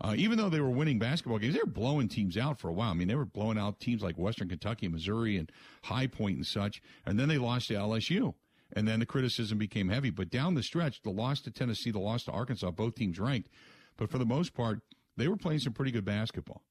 [0.02, 2.74] uh, even though they were winning basketball games, they were blowing teams out for a
[2.74, 2.92] while.
[2.92, 5.52] I mean, they were blowing out teams like Western Kentucky, Missouri, and
[5.84, 6.82] High Point and such.
[7.06, 8.34] And then they lost to LSU.
[8.74, 10.10] And then the criticism became heavy.
[10.10, 13.50] But down the stretch, the loss to Tennessee, the loss to Arkansas, both teams ranked.
[13.98, 14.82] But for the most part,
[15.18, 16.64] they were playing some pretty good basketball.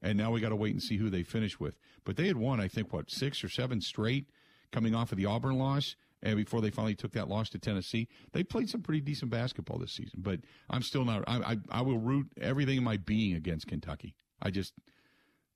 [0.00, 1.76] And now we got to wait and see who they finish with.
[2.04, 4.26] But they had won, I think, what, six or seven straight
[4.70, 8.08] coming off of the Auburn loss and before they finally took that loss to Tennessee,
[8.32, 10.20] they played some pretty decent basketball this season.
[10.22, 11.24] But I'm still not.
[11.26, 14.14] I I, I will root everything in my being against Kentucky.
[14.40, 14.72] I just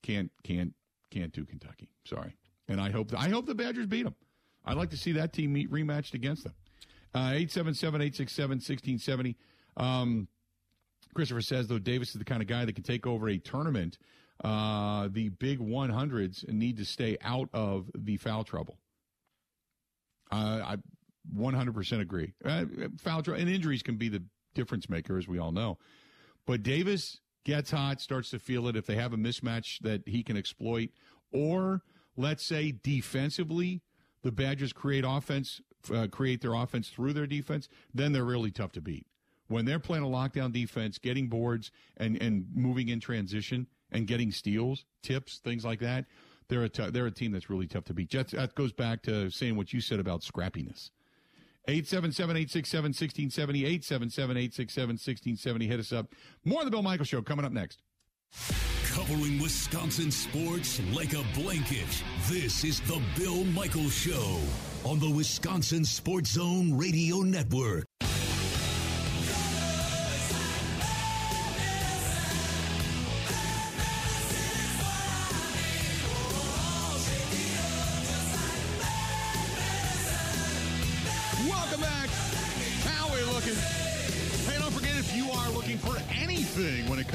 [0.03, 0.75] can't can't
[1.11, 1.91] can't do Kentucky.
[2.05, 2.37] Sorry,
[2.69, 4.15] and I hope I hope the Badgers beat them.
[4.65, 6.55] I'd like to see that team meet rematched against them.
[7.15, 9.37] Uh, eight seven seven eight six seven sixteen seventy.
[9.77, 10.29] Um,
[11.15, 13.99] Christopher says though Davis is the kind of guy that can take over a tournament.
[14.45, 18.77] Uh, the big 100s need to stay out of the foul trouble.
[20.31, 20.77] Uh, I
[21.35, 22.33] 100% agree.
[22.45, 22.65] Uh,
[22.99, 24.23] foul trouble and injuries can be the
[24.55, 25.79] difference maker, as we all know.
[26.47, 28.77] But Davis gets hot, starts to feel it.
[28.77, 30.91] If they have a mismatch that he can exploit,
[31.33, 31.83] or
[32.17, 33.83] let's say defensively,
[34.23, 35.61] the Badgers create offense,
[35.93, 39.07] uh, create their offense through their defense, then they're really tough to beat.
[39.49, 44.33] When they're playing a lockdown defense, getting boards and, and moving in transition and getting
[44.33, 46.07] steals, tips, things like that,
[46.49, 48.09] they're a t- they're a team that's really tough to beat.
[48.09, 50.91] Jets, that goes back to saying what you said about scrappiness.
[51.69, 55.67] 877-867-1670, 877-867-1670.
[55.67, 56.15] Hit us up.
[56.45, 57.83] More of the Bill Michael Show coming up next.
[58.87, 62.03] Covering Wisconsin sports like a blanket.
[62.29, 64.39] This is the Bill Michael Show
[64.85, 67.86] on the Wisconsin Sports Zone Radio Network.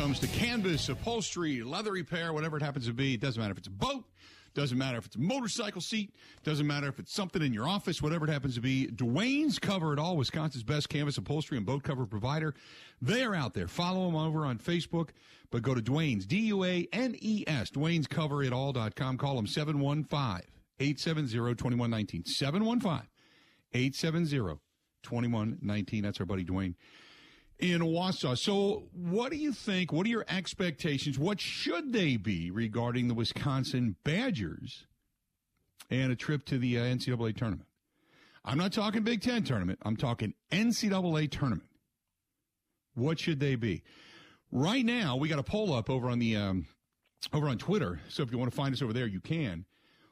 [0.01, 3.13] Comes to canvas, upholstery, leather repair, whatever it happens to be.
[3.13, 4.03] It doesn't matter if it's a boat,
[4.55, 8.01] doesn't matter if it's a motorcycle seat, doesn't matter if it's something in your office,
[8.01, 8.87] whatever it happens to be.
[8.87, 12.55] Duane's Cover It All, Wisconsin's best canvas, upholstery, and boat cover provider.
[12.99, 13.67] They are out there.
[13.67, 15.09] Follow them over on Facebook,
[15.51, 19.17] but go to Duane's, D U A N E S, Duane'sCoverItAll.com.
[19.19, 22.25] Call them 715 870 2119.
[22.25, 23.07] 715
[23.71, 24.59] 870
[25.03, 26.03] 2119.
[26.03, 26.75] That's our buddy Duane
[27.61, 28.37] in Wausau.
[28.37, 29.93] So, what do you think?
[29.93, 31.17] What are your expectations?
[31.17, 34.85] What should they be regarding the Wisconsin Badgers
[35.89, 37.67] and a trip to the uh, NCAA tournament?
[38.43, 39.79] I'm not talking Big Ten tournament.
[39.83, 41.69] I'm talking NCAA tournament.
[42.95, 43.83] What should they be?
[44.51, 46.65] Right now, we got a poll up over on the um,
[47.31, 48.01] over on Twitter.
[48.09, 49.65] So if you want to find us over there, you can.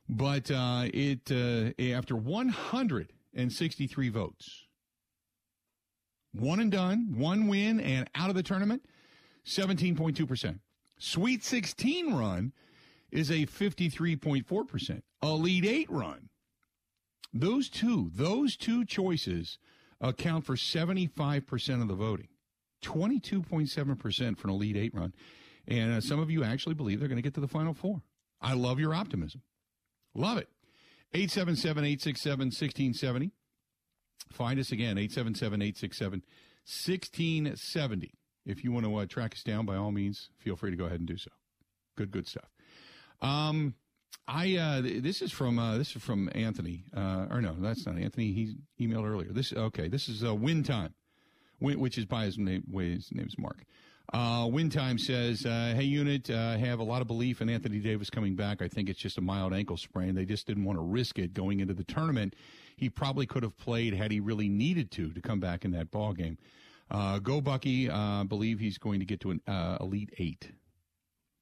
[0.07, 4.65] But uh, it uh, after 163 votes,
[6.33, 8.83] one and done, one win, and out of the tournament,
[9.45, 10.59] 17.2 percent.
[10.97, 12.53] Sweet 16 run
[13.11, 15.03] is a 53.4 percent.
[15.23, 16.29] Elite Eight run.
[17.33, 19.57] Those two, those two choices
[20.01, 22.27] account for 75 percent of the voting.
[22.83, 25.13] 22.7 percent for an Elite Eight run.
[25.67, 28.01] And uh, some of you actually believe they're going to get to the Final Four.
[28.41, 29.41] I love your optimism.
[30.15, 30.49] Love it.
[31.13, 33.31] 877 867 1670.
[34.31, 36.23] Find us again, 877 867
[36.65, 38.13] 1670.
[38.45, 40.85] If you want to uh, track us down, by all means, feel free to go
[40.85, 41.31] ahead and do so.
[41.95, 42.49] Good, good stuff.
[43.21, 43.75] Um,
[44.27, 46.85] I uh, this is from uh, this is from Anthony.
[46.95, 48.31] Uh, or no, that's not Anthony.
[48.31, 49.31] He emailed earlier.
[49.31, 49.87] This okay.
[49.87, 50.93] This is uh, win time,
[51.59, 52.63] which is by his name.
[52.71, 53.65] His name's Mark.
[54.11, 57.79] Uh, Win Time says, uh, "Hey, unit, uh, have a lot of belief in Anthony
[57.79, 58.61] Davis coming back.
[58.61, 60.15] I think it's just a mild ankle sprain.
[60.15, 62.35] They just didn't want to risk it going into the tournament.
[62.79, 65.91] He probably could have played had he really needed to to come back in that
[65.91, 66.37] ball game.
[66.89, 67.89] Uh, go Bucky.
[67.89, 70.53] Uh, believe he's going to get to an uh, elite eight.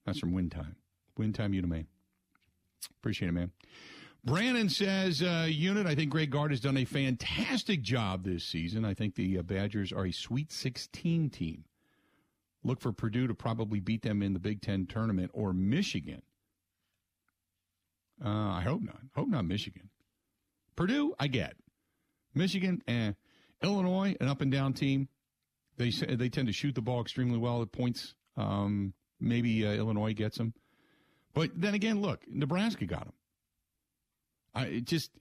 [0.03, 0.75] That's from Win Time.
[1.15, 1.85] Win Time, Unit
[2.99, 3.51] Appreciate it, man."
[4.25, 8.83] Brandon says, uh, Unit, I think Greg Gard has done a fantastic job this season.
[8.83, 11.63] I think the uh, Badgers are a Sweet 16 team.
[12.63, 16.23] Look for Purdue to probably beat them in the Big Ten tournament or Michigan.
[18.23, 18.99] Uh, I hope not.
[19.15, 19.89] Hope not Michigan.
[20.77, 21.57] Purdue, I get.
[22.33, 23.11] Michigan, eh.
[23.61, 25.09] Illinois, an up and down team.
[25.77, 28.15] They they tend to shoot the ball extremely well at points.
[28.37, 30.53] Um, maybe uh, Illinois gets them,
[31.33, 33.13] but then again, look, Nebraska got them.
[34.53, 35.11] I just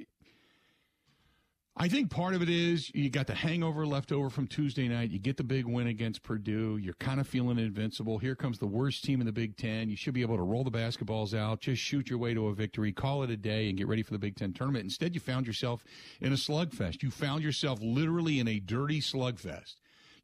[1.79, 5.11] I think part of it is you got the hangover left over from Tuesday night.
[5.11, 6.79] You get the big win against Purdue.
[6.79, 8.17] You're kind of feeling invincible.
[8.17, 9.91] Here comes the worst team in the Big Ten.
[9.91, 12.55] You should be able to roll the basketballs out, just shoot your way to a
[12.55, 14.85] victory, call it a day, and get ready for the Big Ten tournament.
[14.85, 15.85] Instead, you found yourself
[16.23, 17.03] in a slugfest.
[17.03, 19.75] You found yourself literally in a dirty slugfest.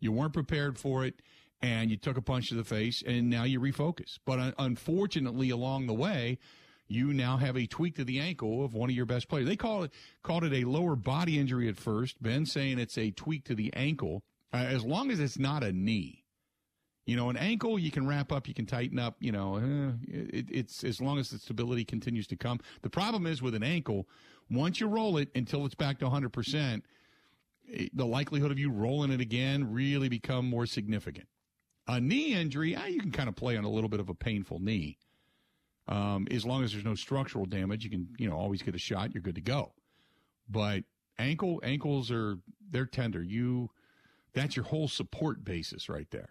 [0.00, 1.20] You weren't prepared for it,
[1.60, 4.18] and you took a punch to the face, and now you refocus.
[4.24, 6.38] But uh, unfortunately, along the way,
[6.88, 9.46] you now have a tweak to the ankle of one of your best players.
[9.46, 9.92] They call it
[10.22, 12.22] called it a lower body injury at first.
[12.22, 15.72] Ben saying it's a tweak to the ankle, uh, as long as it's not a
[15.72, 16.24] knee.
[17.06, 19.16] You know, an ankle you can wrap up, you can tighten up.
[19.20, 22.60] You know, uh, it, it's as long as the stability continues to come.
[22.82, 24.06] The problem is with an ankle,
[24.50, 26.84] once you roll it until it's back to 100 percent,
[27.92, 31.26] the likelihood of you rolling it again really become more significant.
[31.88, 34.14] A knee injury, ah, you can kind of play on a little bit of a
[34.14, 34.98] painful knee.
[35.88, 38.78] Um, as long as there's no structural damage, you can you know always get a
[38.78, 39.14] shot.
[39.14, 39.72] You're good to go.
[40.48, 40.84] But
[41.18, 42.38] ankle ankles are
[42.70, 43.22] they're tender.
[43.22, 43.70] You
[44.32, 46.30] that's your whole support basis right there.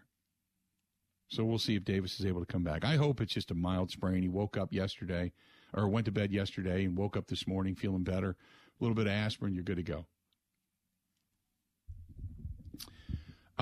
[1.27, 2.83] So we'll see if Davis is able to come back.
[2.83, 4.21] I hope it's just a mild sprain.
[4.21, 5.31] He woke up yesterday
[5.73, 8.31] or went to bed yesterday and woke up this morning feeling better.
[8.31, 10.05] A little bit of aspirin, you're good to go.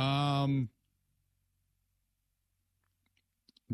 [0.01, 0.69] Um,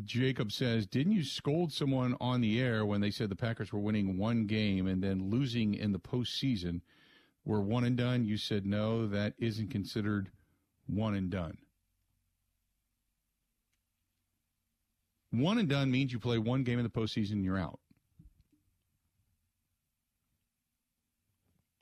[0.03, 3.79] Jacob says, Didn't you scold someone on the air when they said the Packers were
[3.79, 6.81] winning one game and then losing in the postseason?
[7.45, 8.25] Were one and done?
[8.25, 10.31] You said, No, that isn't considered
[10.87, 11.57] one and done.
[15.31, 17.79] One and done means you play one game in the postseason and you're out.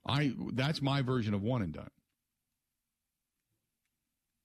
[0.06, 1.90] I that's my version of one and done.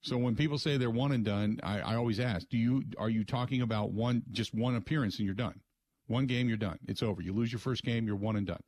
[0.08, 3.10] So when people say they're one and done, I, I always ask, do you are
[3.10, 5.60] you talking about one just one appearance and you're done?
[6.06, 6.78] One game, you're done.
[6.88, 7.20] It's over.
[7.20, 8.62] You lose your first game, you're one and done.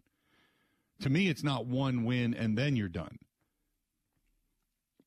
[1.00, 3.18] To me, it's not one win and then you're done.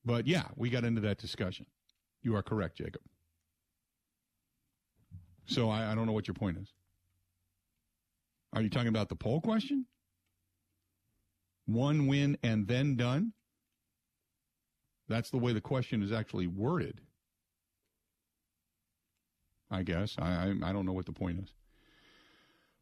[0.04, 1.66] But yeah, we got into that discussion.
[2.22, 3.02] You are correct, Jacob.
[5.46, 6.68] So I, I don't know what your point is.
[8.54, 9.86] Are you talking about the poll question?
[11.66, 13.34] One win and then done?
[15.08, 17.00] That's the way the question is actually worded.
[19.70, 20.16] I guess.
[20.18, 21.52] I, I, I don't know what the point is.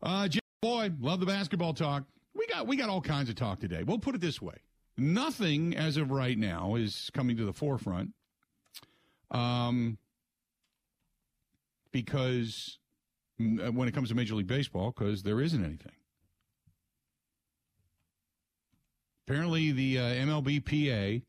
[0.02, 2.04] Uh, Jim Boyd, love the basketball talk.
[2.34, 3.82] We got we got all kinds of talk today.
[3.82, 4.56] We'll put it this way:
[4.96, 8.10] nothing as of right now is coming to the forefront,
[9.30, 9.98] um,
[11.92, 12.78] because
[13.40, 15.92] mm, when it comes to Major League Baseball, because there isn't anything.
[19.26, 21.22] Apparently, the uh, MLBPA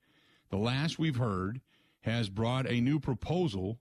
[0.53, 1.61] the last we've heard,
[2.01, 3.79] has brought a new proposal,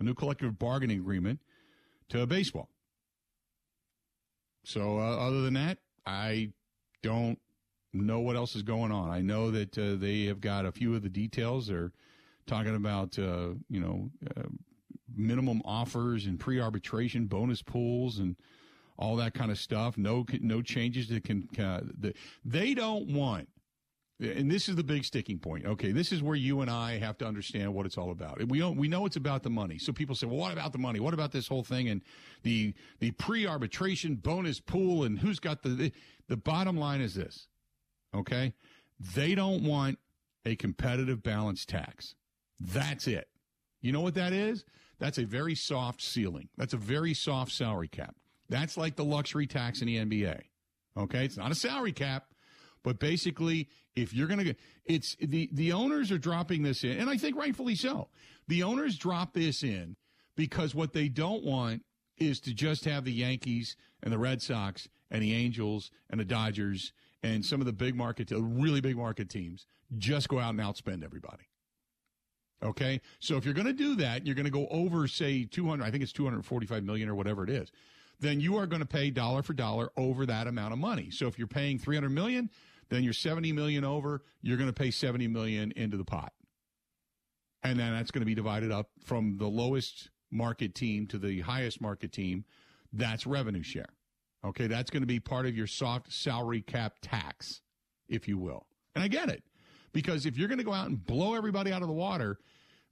[0.00, 1.38] a new collective bargaining agreement
[2.08, 2.68] to baseball.
[4.64, 6.50] So, uh, other than that, I
[7.04, 7.38] don't
[7.92, 9.08] know what else is going on.
[9.08, 11.68] I know that uh, they have got a few of the details.
[11.68, 11.92] They're
[12.44, 14.48] talking about, uh, you know, uh,
[15.14, 18.34] minimum offers and pre-arbitration bonus pools and
[18.98, 19.96] all that kind of stuff.
[19.96, 21.48] No, no changes that can.
[21.56, 23.48] Uh, the, they don't want.
[24.20, 25.64] And this is the big sticking point.
[25.64, 28.46] Okay, this is where you and I have to understand what it's all about.
[28.48, 29.78] We don't, we know it's about the money.
[29.78, 31.00] So people say, "Well, what about the money?
[31.00, 32.02] What about this whole thing and
[32.42, 35.92] the the pre-arbitration bonus pool and who's got the the,
[36.28, 37.48] the bottom line is this.
[38.14, 38.54] Okay?
[39.14, 39.98] They don't want
[40.44, 42.14] a competitive balance tax.
[42.58, 43.28] That's it.
[43.80, 44.64] You know what that is?
[44.98, 46.48] That's a very soft ceiling.
[46.56, 48.14] That's a very soft salary cap.
[48.48, 50.40] That's like the luxury tax in the NBA.
[50.96, 51.24] Okay?
[51.24, 52.26] It's not a salary cap,
[52.82, 54.54] but basically if you're going to
[54.84, 58.08] it's the the owners are dropping this in and I think rightfully so.
[58.48, 59.96] The owners drop this in
[60.36, 61.82] because what they don't want
[62.16, 66.24] is to just have the Yankees and the Red Sox and the Angels and the
[66.24, 69.66] Dodgers and some of the big market, really big market teams
[69.98, 71.48] just go out and outspend everybody.
[72.62, 75.82] Okay, so if you're going to do that, you're going to go over, say, 200.
[75.82, 77.72] I think it's 245 million or whatever it is.
[78.20, 81.10] Then you are going to pay dollar for dollar over that amount of money.
[81.10, 82.50] So if you're paying 300 million,
[82.90, 84.22] then you're 70 million over.
[84.42, 86.32] You're going to pay 70 million into the pot,
[87.62, 91.40] and then that's going to be divided up from the lowest market team to the
[91.40, 92.44] highest market team.
[92.92, 93.88] That's revenue share.
[94.44, 97.60] Okay, that's going to be part of your soft salary cap tax,
[98.08, 98.66] if you will.
[98.94, 99.42] And I get it.
[99.92, 102.38] Because if you're going to go out and blow everybody out of the water,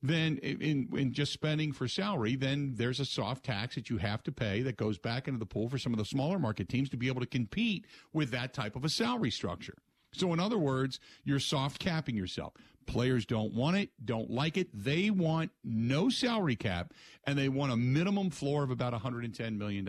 [0.03, 4.23] then in, in just spending for salary, then there's a soft tax that you have
[4.25, 6.89] to pay that goes back into the pool for some of the smaller market teams
[6.91, 9.77] to be able to compete with that type of a salary structure.
[10.13, 12.55] So, in other words, you're soft capping yourself.
[12.87, 14.69] Players don't want it, don't like it.
[14.73, 16.95] They want no salary cap,
[17.25, 19.89] and they want a minimum floor of about $110 million.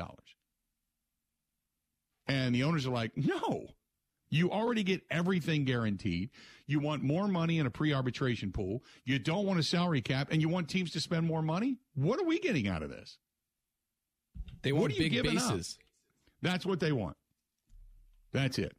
[2.27, 3.67] And the owners are like, no,
[4.29, 6.29] you already get everything guaranteed.
[6.67, 8.83] You want more money in a pre arbitration pool.
[9.05, 11.77] You don't want a salary cap, and you want teams to spend more money.
[11.95, 13.17] What are we getting out of this?
[14.61, 15.77] They want big bases.
[15.79, 15.85] Up?
[16.41, 17.17] That's what they want.
[18.31, 18.75] That's it.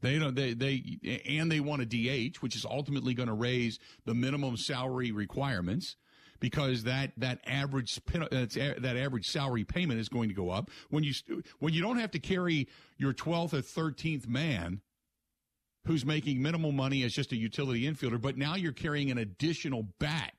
[0.00, 0.34] They don't.
[0.34, 4.56] They they and they want a DH, which is ultimately going to raise the minimum
[4.56, 5.96] salary requirements
[6.40, 11.12] because that that average that average salary payment is going to go up when you
[11.58, 14.80] when you don't have to carry your 12th or 13th man
[15.86, 19.86] who's making minimal money as just a utility infielder, but now you're carrying an additional
[19.98, 20.32] bat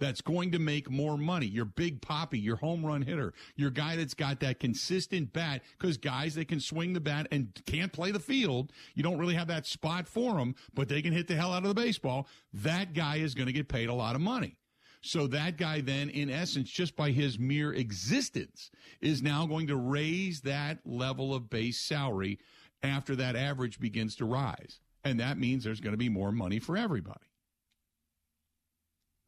[0.00, 1.46] that's going to make more money.
[1.46, 5.96] Your Big Papi, your home run hitter, your guy that's got that consistent bat because
[5.96, 9.48] guys that can swing the bat and can't play the field, you don't really have
[9.48, 12.26] that spot for them, but they can hit the hell out of the baseball.
[12.52, 14.56] That guy is going to get paid a lot of money.
[15.00, 18.70] So that guy then, in essence, just by his mere existence,
[19.02, 22.38] is now going to raise that level of base salary
[22.82, 24.80] after that average begins to rise.
[25.04, 27.26] And that means there's going to be more money for everybody.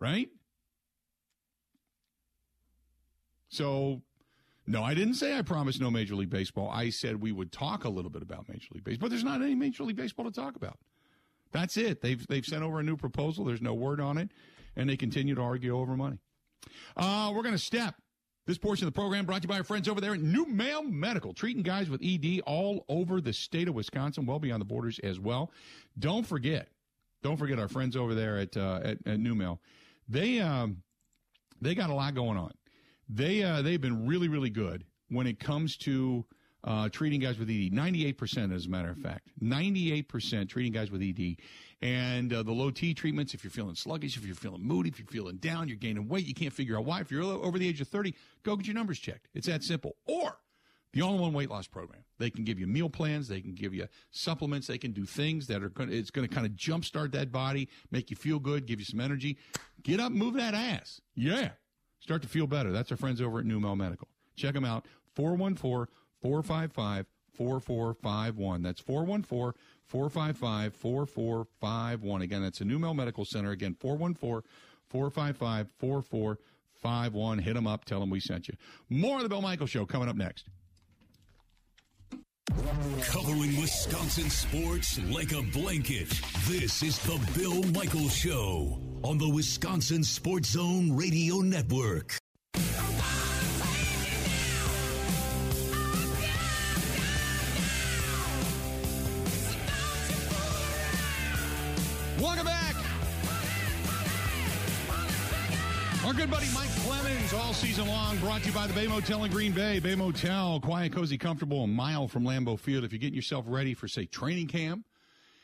[0.01, 0.31] Right?
[3.49, 4.03] So,
[4.67, 6.69] no, I didn't say I promised no Major League Baseball.
[6.71, 9.43] I said we would talk a little bit about Major League Baseball, but there's not
[9.43, 10.79] any Major League Baseball to talk about.
[11.53, 12.03] That's it.
[12.03, 13.45] They've they've sent over a new proposal.
[13.45, 14.31] There's no word on it
[14.77, 16.19] and they continue to argue over money.
[16.97, 17.95] Uh, we're going to step.
[18.47, 20.89] This portion of the program brought to you by our friends over there at NuMale
[20.89, 25.01] Medical, treating guys with ED all over the state of Wisconsin, well beyond the borders
[25.01, 25.51] as well.
[25.99, 26.69] Don't forget,
[27.23, 29.59] don't forget our friends over there at uh, at, at NuMale.
[30.09, 30.83] They um,
[31.61, 32.53] they got a lot going on.
[33.09, 36.25] They uh, they've been really really good when it comes to
[36.67, 37.73] uh, treating guys with ED.
[37.73, 39.29] 98%, as a matter of fact.
[39.41, 41.37] 98% treating guys with ED.
[41.81, 44.99] And uh, the low T treatments, if you're feeling sluggish, if you're feeling moody, if
[44.99, 47.01] you're feeling down, you're gaining weight, you can't figure out why.
[47.01, 49.29] If you're over the age of 30, go get your numbers checked.
[49.35, 49.95] It's that simple.
[50.07, 50.39] Or
[50.93, 52.03] the all-in-one weight loss program.
[52.19, 53.29] They can give you meal plans.
[53.29, 54.67] They can give you supplements.
[54.67, 55.93] They can do things that are going.
[55.93, 59.01] It's going to kind of jumpstart that body, make you feel good, give you some
[59.01, 59.37] energy.
[59.83, 61.03] Get up, move that ass.
[61.15, 61.51] Yeah,
[62.01, 62.73] start to feel better.
[62.73, 64.09] That's our friends over at NuMale Medical.
[64.37, 64.87] Check them out.
[65.15, 68.63] 414 455 4451.
[68.63, 72.23] That's 414 455 4451.
[72.23, 73.51] Again, that's a NuMale Medical Center.
[73.51, 74.49] Again, 414
[74.89, 77.39] 455 4451.
[77.39, 77.85] Hit them up.
[77.85, 78.55] Tell them we sent you.
[78.89, 80.47] More of the Bill Michael Show coming up next.
[83.07, 86.09] Covering Wisconsin sports like a blanket.
[86.47, 92.19] This is the Bill Michael Show on the Wisconsin Sports Zone Radio Network.
[102.19, 102.75] Welcome back.
[106.05, 109.25] Our good buddy Mike Clemens, all season long, brought to you by the Bay Motel
[109.25, 109.81] in Green Bay.
[109.81, 112.85] Bay Motel, quiet, cozy, comfortable, a mile from Lambeau Field.
[112.85, 114.85] If you're getting yourself ready for, say, training camp,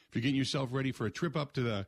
[0.08, 1.86] if you're getting yourself ready for a trip up to the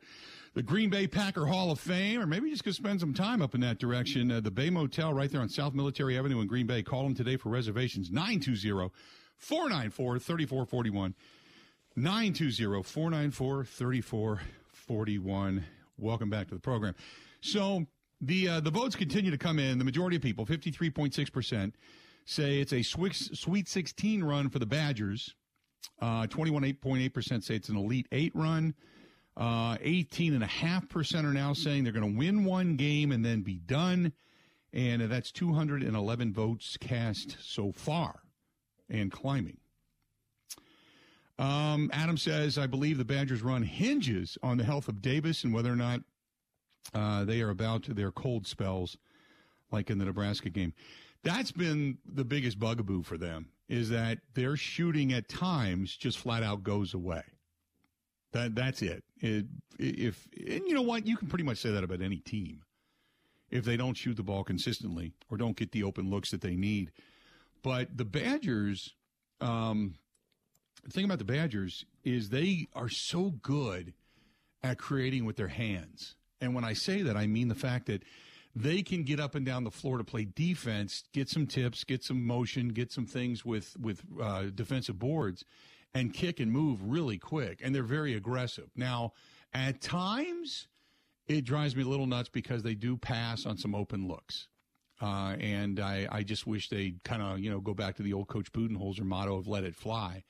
[0.55, 3.55] the Green Bay Packer Hall of Fame, or maybe just go spend some time up
[3.55, 4.31] in that direction.
[4.31, 6.81] Uh, the Bay Motel right there on South Military Avenue in Green Bay.
[6.81, 8.89] Call them today for reservations 920
[9.37, 11.13] 494 3441.
[11.97, 15.65] 920 494 3441.
[15.97, 16.95] Welcome back to the program.
[17.41, 17.85] So
[18.21, 19.77] the uh, the votes continue to come in.
[19.77, 21.73] The majority of people, 53.6%,
[22.23, 25.35] say it's a Sweet 16 run for the Badgers.
[26.01, 28.73] Uh, 21.8% say it's an Elite 8 run.
[29.37, 34.13] Uh, 18.5% are now saying they're going to win one game and then be done.
[34.71, 38.21] And that's 211 votes cast so far
[38.89, 39.57] and climbing.
[41.37, 45.53] Um, Adam says, I believe the Badgers' run hinges on the health of Davis and
[45.53, 46.01] whether or not
[46.93, 48.97] uh, they are about their cold spells,
[49.71, 50.73] like in the Nebraska game.
[51.23, 56.43] That's been the biggest bugaboo for them is that their shooting at times just flat
[56.43, 57.23] out goes away.
[58.35, 59.01] That that's it.
[59.21, 59.45] it.
[59.79, 62.63] If and you know what, you can pretty much say that about any team.
[63.49, 66.57] If they don't shoot the ball consistently or don't get the open looks that they
[66.57, 66.91] need,
[67.63, 68.93] but the Badgers,
[69.39, 69.95] um,
[70.83, 73.93] the thing about the Badgers is they are so good
[74.61, 76.15] at creating with their hands.
[76.41, 78.03] And when I say that, I mean the fact that
[78.53, 82.03] they can get up and down the floor to play defense, get some tips, get
[82.03, 85.45] some motion, get some things with with uh, defensive boards,
[85.95, 88.69] and kick and move really quick, and they're very aggressive.
[88.75, 89.13] Now,
[89.53, 90.67] at times,
[91.27, 94.49] it drives me a little nuts because they do pass on some open looks.
[95.01, 98.13] Uh, and I, I just wish they'd kind of, you know, go back to the
[98.13, 100.23] old Coach Budenholzer motto of let it fly.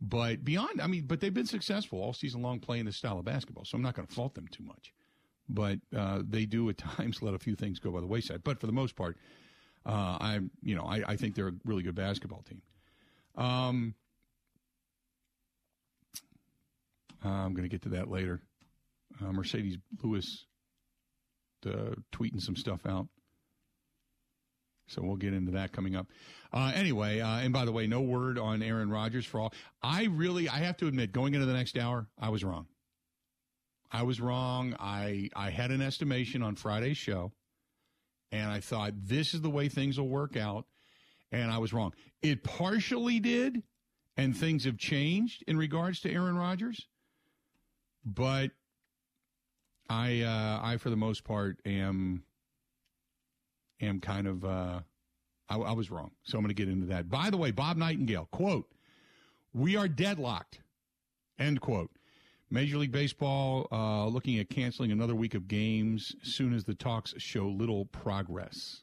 [0.00, 3.24] But beyond, I mean, but they've been successful all season long playing this style of
[3.24, 4.92] basketball, so I'm not going to fault them too much.
[5.48, 8.42] But uh, they do at times let a few things go by the wayside.
[8.42, 9.18] But for the most part,
[9.86, 12.62] uh, I, you know, I, I think they're a really good basketball team.
[13.36, 13.94] Um,
[17.24, 18.40] Uh, I'm going to get to that later.
[19.20, 20.46] Uh, Marcedes Lewis
[21.66, 23.08] uh, tweeting some stuff out.
[24.86, 26.08] So we'll get into that coming up.
[26.52, 29.52] Uh, anyway, uh, and by the way, no word on Aaron Rodgers for all.
[29.82, 32.66] I really, I have to admit, going into the next hour, I was wrong.
[33.90, 34.76] I was wrong.
[34.78, 37.32] I I had an estimation on Friday's show,
[38.32, 40.66] and I thought this is the way things will work out,
[41.30, 41.94] and I was wrong.
[42.20, 43.62] It partially did,
[44.16, 46.88] and things have changed in regards to Aaron Rodgers.
[48.04, 48.50] But
[49.88, 52.24] I, uh, I for the most part am
[53.80, 54.80] am kind of uh,
[55.48, 56.10] I, I was wrong.
[56.24, 57.08] So I'm going to get into that.
[57.08, 58.70] By the way, Bob Nightingale quote:
[59.52, 60.60] "We are deadlocked."
[61.38, 61.90] End quote.
[62.50, 67.14] Major League Baseball uh, looking at canceling another week of games soon as the talks
[67.18, 68.82] show little progress.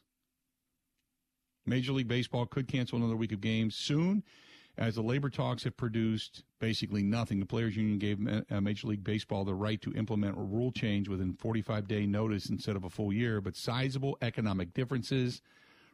[1.64, 4.24] Major League Baseball could cancel another week of games soon
[4.78, 7.40] as the labor talks have produced basically nothing.
[7.40, 11.08] The Players Union gave uh, Major League Baseball the right to implement a rule change
[11.08, 15.42] within 45 day notice instead of a full year, but sizable economic differences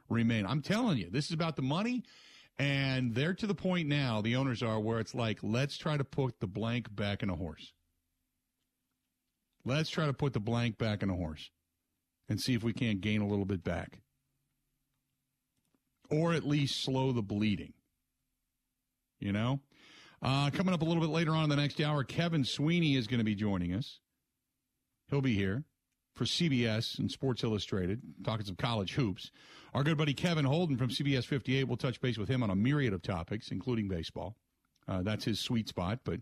[0.09, 0.47] remain.
[0.47, 2.05] I'm telling you, this is about the money.
[2.61, 6.05] And they're to the point now, the owners are, where it's like, let's try to
[6.05, 7.73] put the blank back in a horse.
[9.65, 11.51] Let's try to put the blank back in a horse
[12.29, 14.01] and see if we can't gain a little bit back.
[16.11, 17.75] Or at least slow the bleeding.
[19.21, 19.61] You know?
[20.21, 23.07] Uh, coming up a little bit later on in the next hour, Kevin Sweeney is
[23.07, 24.01] going to be joining us.
[25.09, 25.65] He'll be here
[26.15, 29.31] for CBS and Sports Illustrated, talking some college hoops.
[29.73, 32.57] Our good buddy Kevin Holden from CBS 58 will touch base with him on a
[32.57, 34.37] myriad of topics, including baseball.
[34.89, 36.21] Uh, that's his sweet spot, but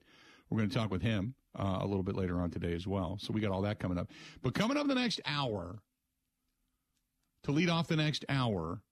[0.51, 3.17] we're going to talk with him uh, a little bit later on today as well.
[3.21, 4.11] So we got all that coming up.
[4.43, 5.79] But coming up the next hour,
[7.45, 8.83] to lead off the next hour,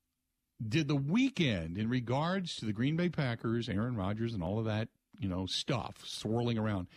[0.66, 4.64] did the weekend in regards to the Green Bay Packers, Aaron Rodgers, and all of
[4.66, 4.88] that,
[5.18, 6.88] you know, stuff swirling around,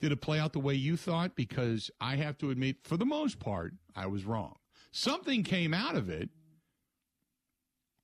[0.00, 1.34] did it play out the way you thought?
[1.34, 4.56] Because I have to admit, for the most part, I was wrong.
[4.92, 6.30] Something came out of it,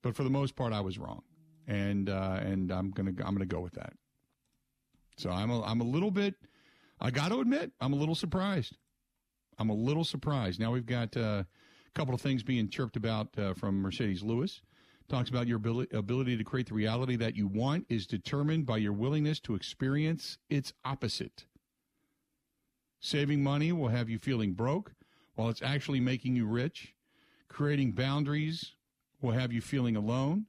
[0.03, 1.23] but for the most part, I was wrong,
[1.67, 3.93] and uh, and I'm gonna I'm gonna go with that.
[5.17, 6.35] So I'm a, I'm a little bit.
[7.01, 8.77] I got to admit, I'm a little surprised.
[9.59, 10.61] I'm a little surprised.
[10.61, 11.47] Now we've got uh, a
[11.95, 14.63] couple of things being chirped about uh, from Marcedes Lewis
[15.09, 18.93] talks about your ability to create the reality that you want is determined by your
[18.93, 21.47] willingness to experience its opposite.
[23.01, 24.93] Saving money will have you feeling broke
[25.35, 26.95] while it's actually making you rich.
[27.49, 28.75] Creating boundaries
[29.21, 30.47] will have you feeling alone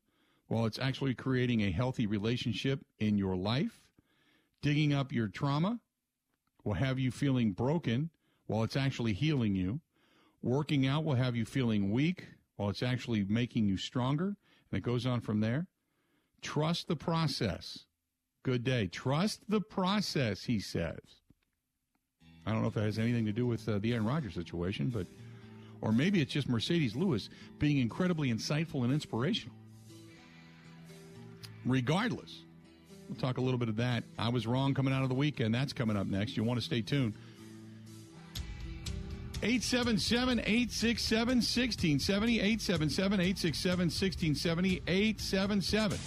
[0.48, 3.82] while it's actually creating a healthy relationship in your life.
[4.62, 5.80] Digging up your trauma
[6.64, 8.10] will have you feeling broken
[8.46, 9.82] while it's actually healing you.
[10.42, 14.36] Working out will have you feeling weak while it's actually making you stronger.
[14.74, 15.68] It goes on from there.
[16.42, 17.86] Trust the process.
[18.44, 18.88] Good day.
[18.88, 21.00] Trust the process, he says.
[22.46, 24.90] I don't know if that has anything to do with uh, the Aaron Rodgers situation,
[24.90, 25.08] but
[25.82, 29.56] or maybe it's just Marcedes Lewis being incredibly insightful and inspirational.
[31.66, 32.42] Regardless,
[33.08, 34.04] we'll talk a little bit of that.
[34.18, 35.56] I was wrong coming out of the weekend.
[35.56, 36.36] That's coming up next.
[36.36, 37.14] You want to stay tuned.
[39.44, 42.40] 877 867 1670.
[42.40, 44.82] 877 867 1670.
[44.88, 46.00] 877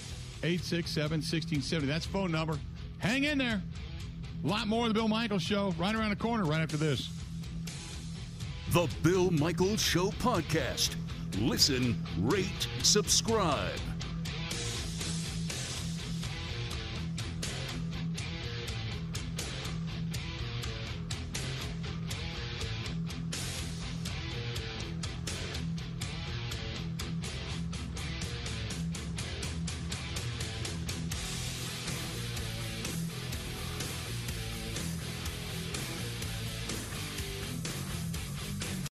[0.43, 1.87] 867 1670.
[1.87, 2.59] That's phone number.
[2.99, 3.63] Hang in there.
[4.43, 7.11] A lot more of the Bill Michaels Show right around the corner right after this.
[8.71, 10.97] The Bill Michaels Show podcast.
[11.39, 13.79] Listen, rate, subscribe.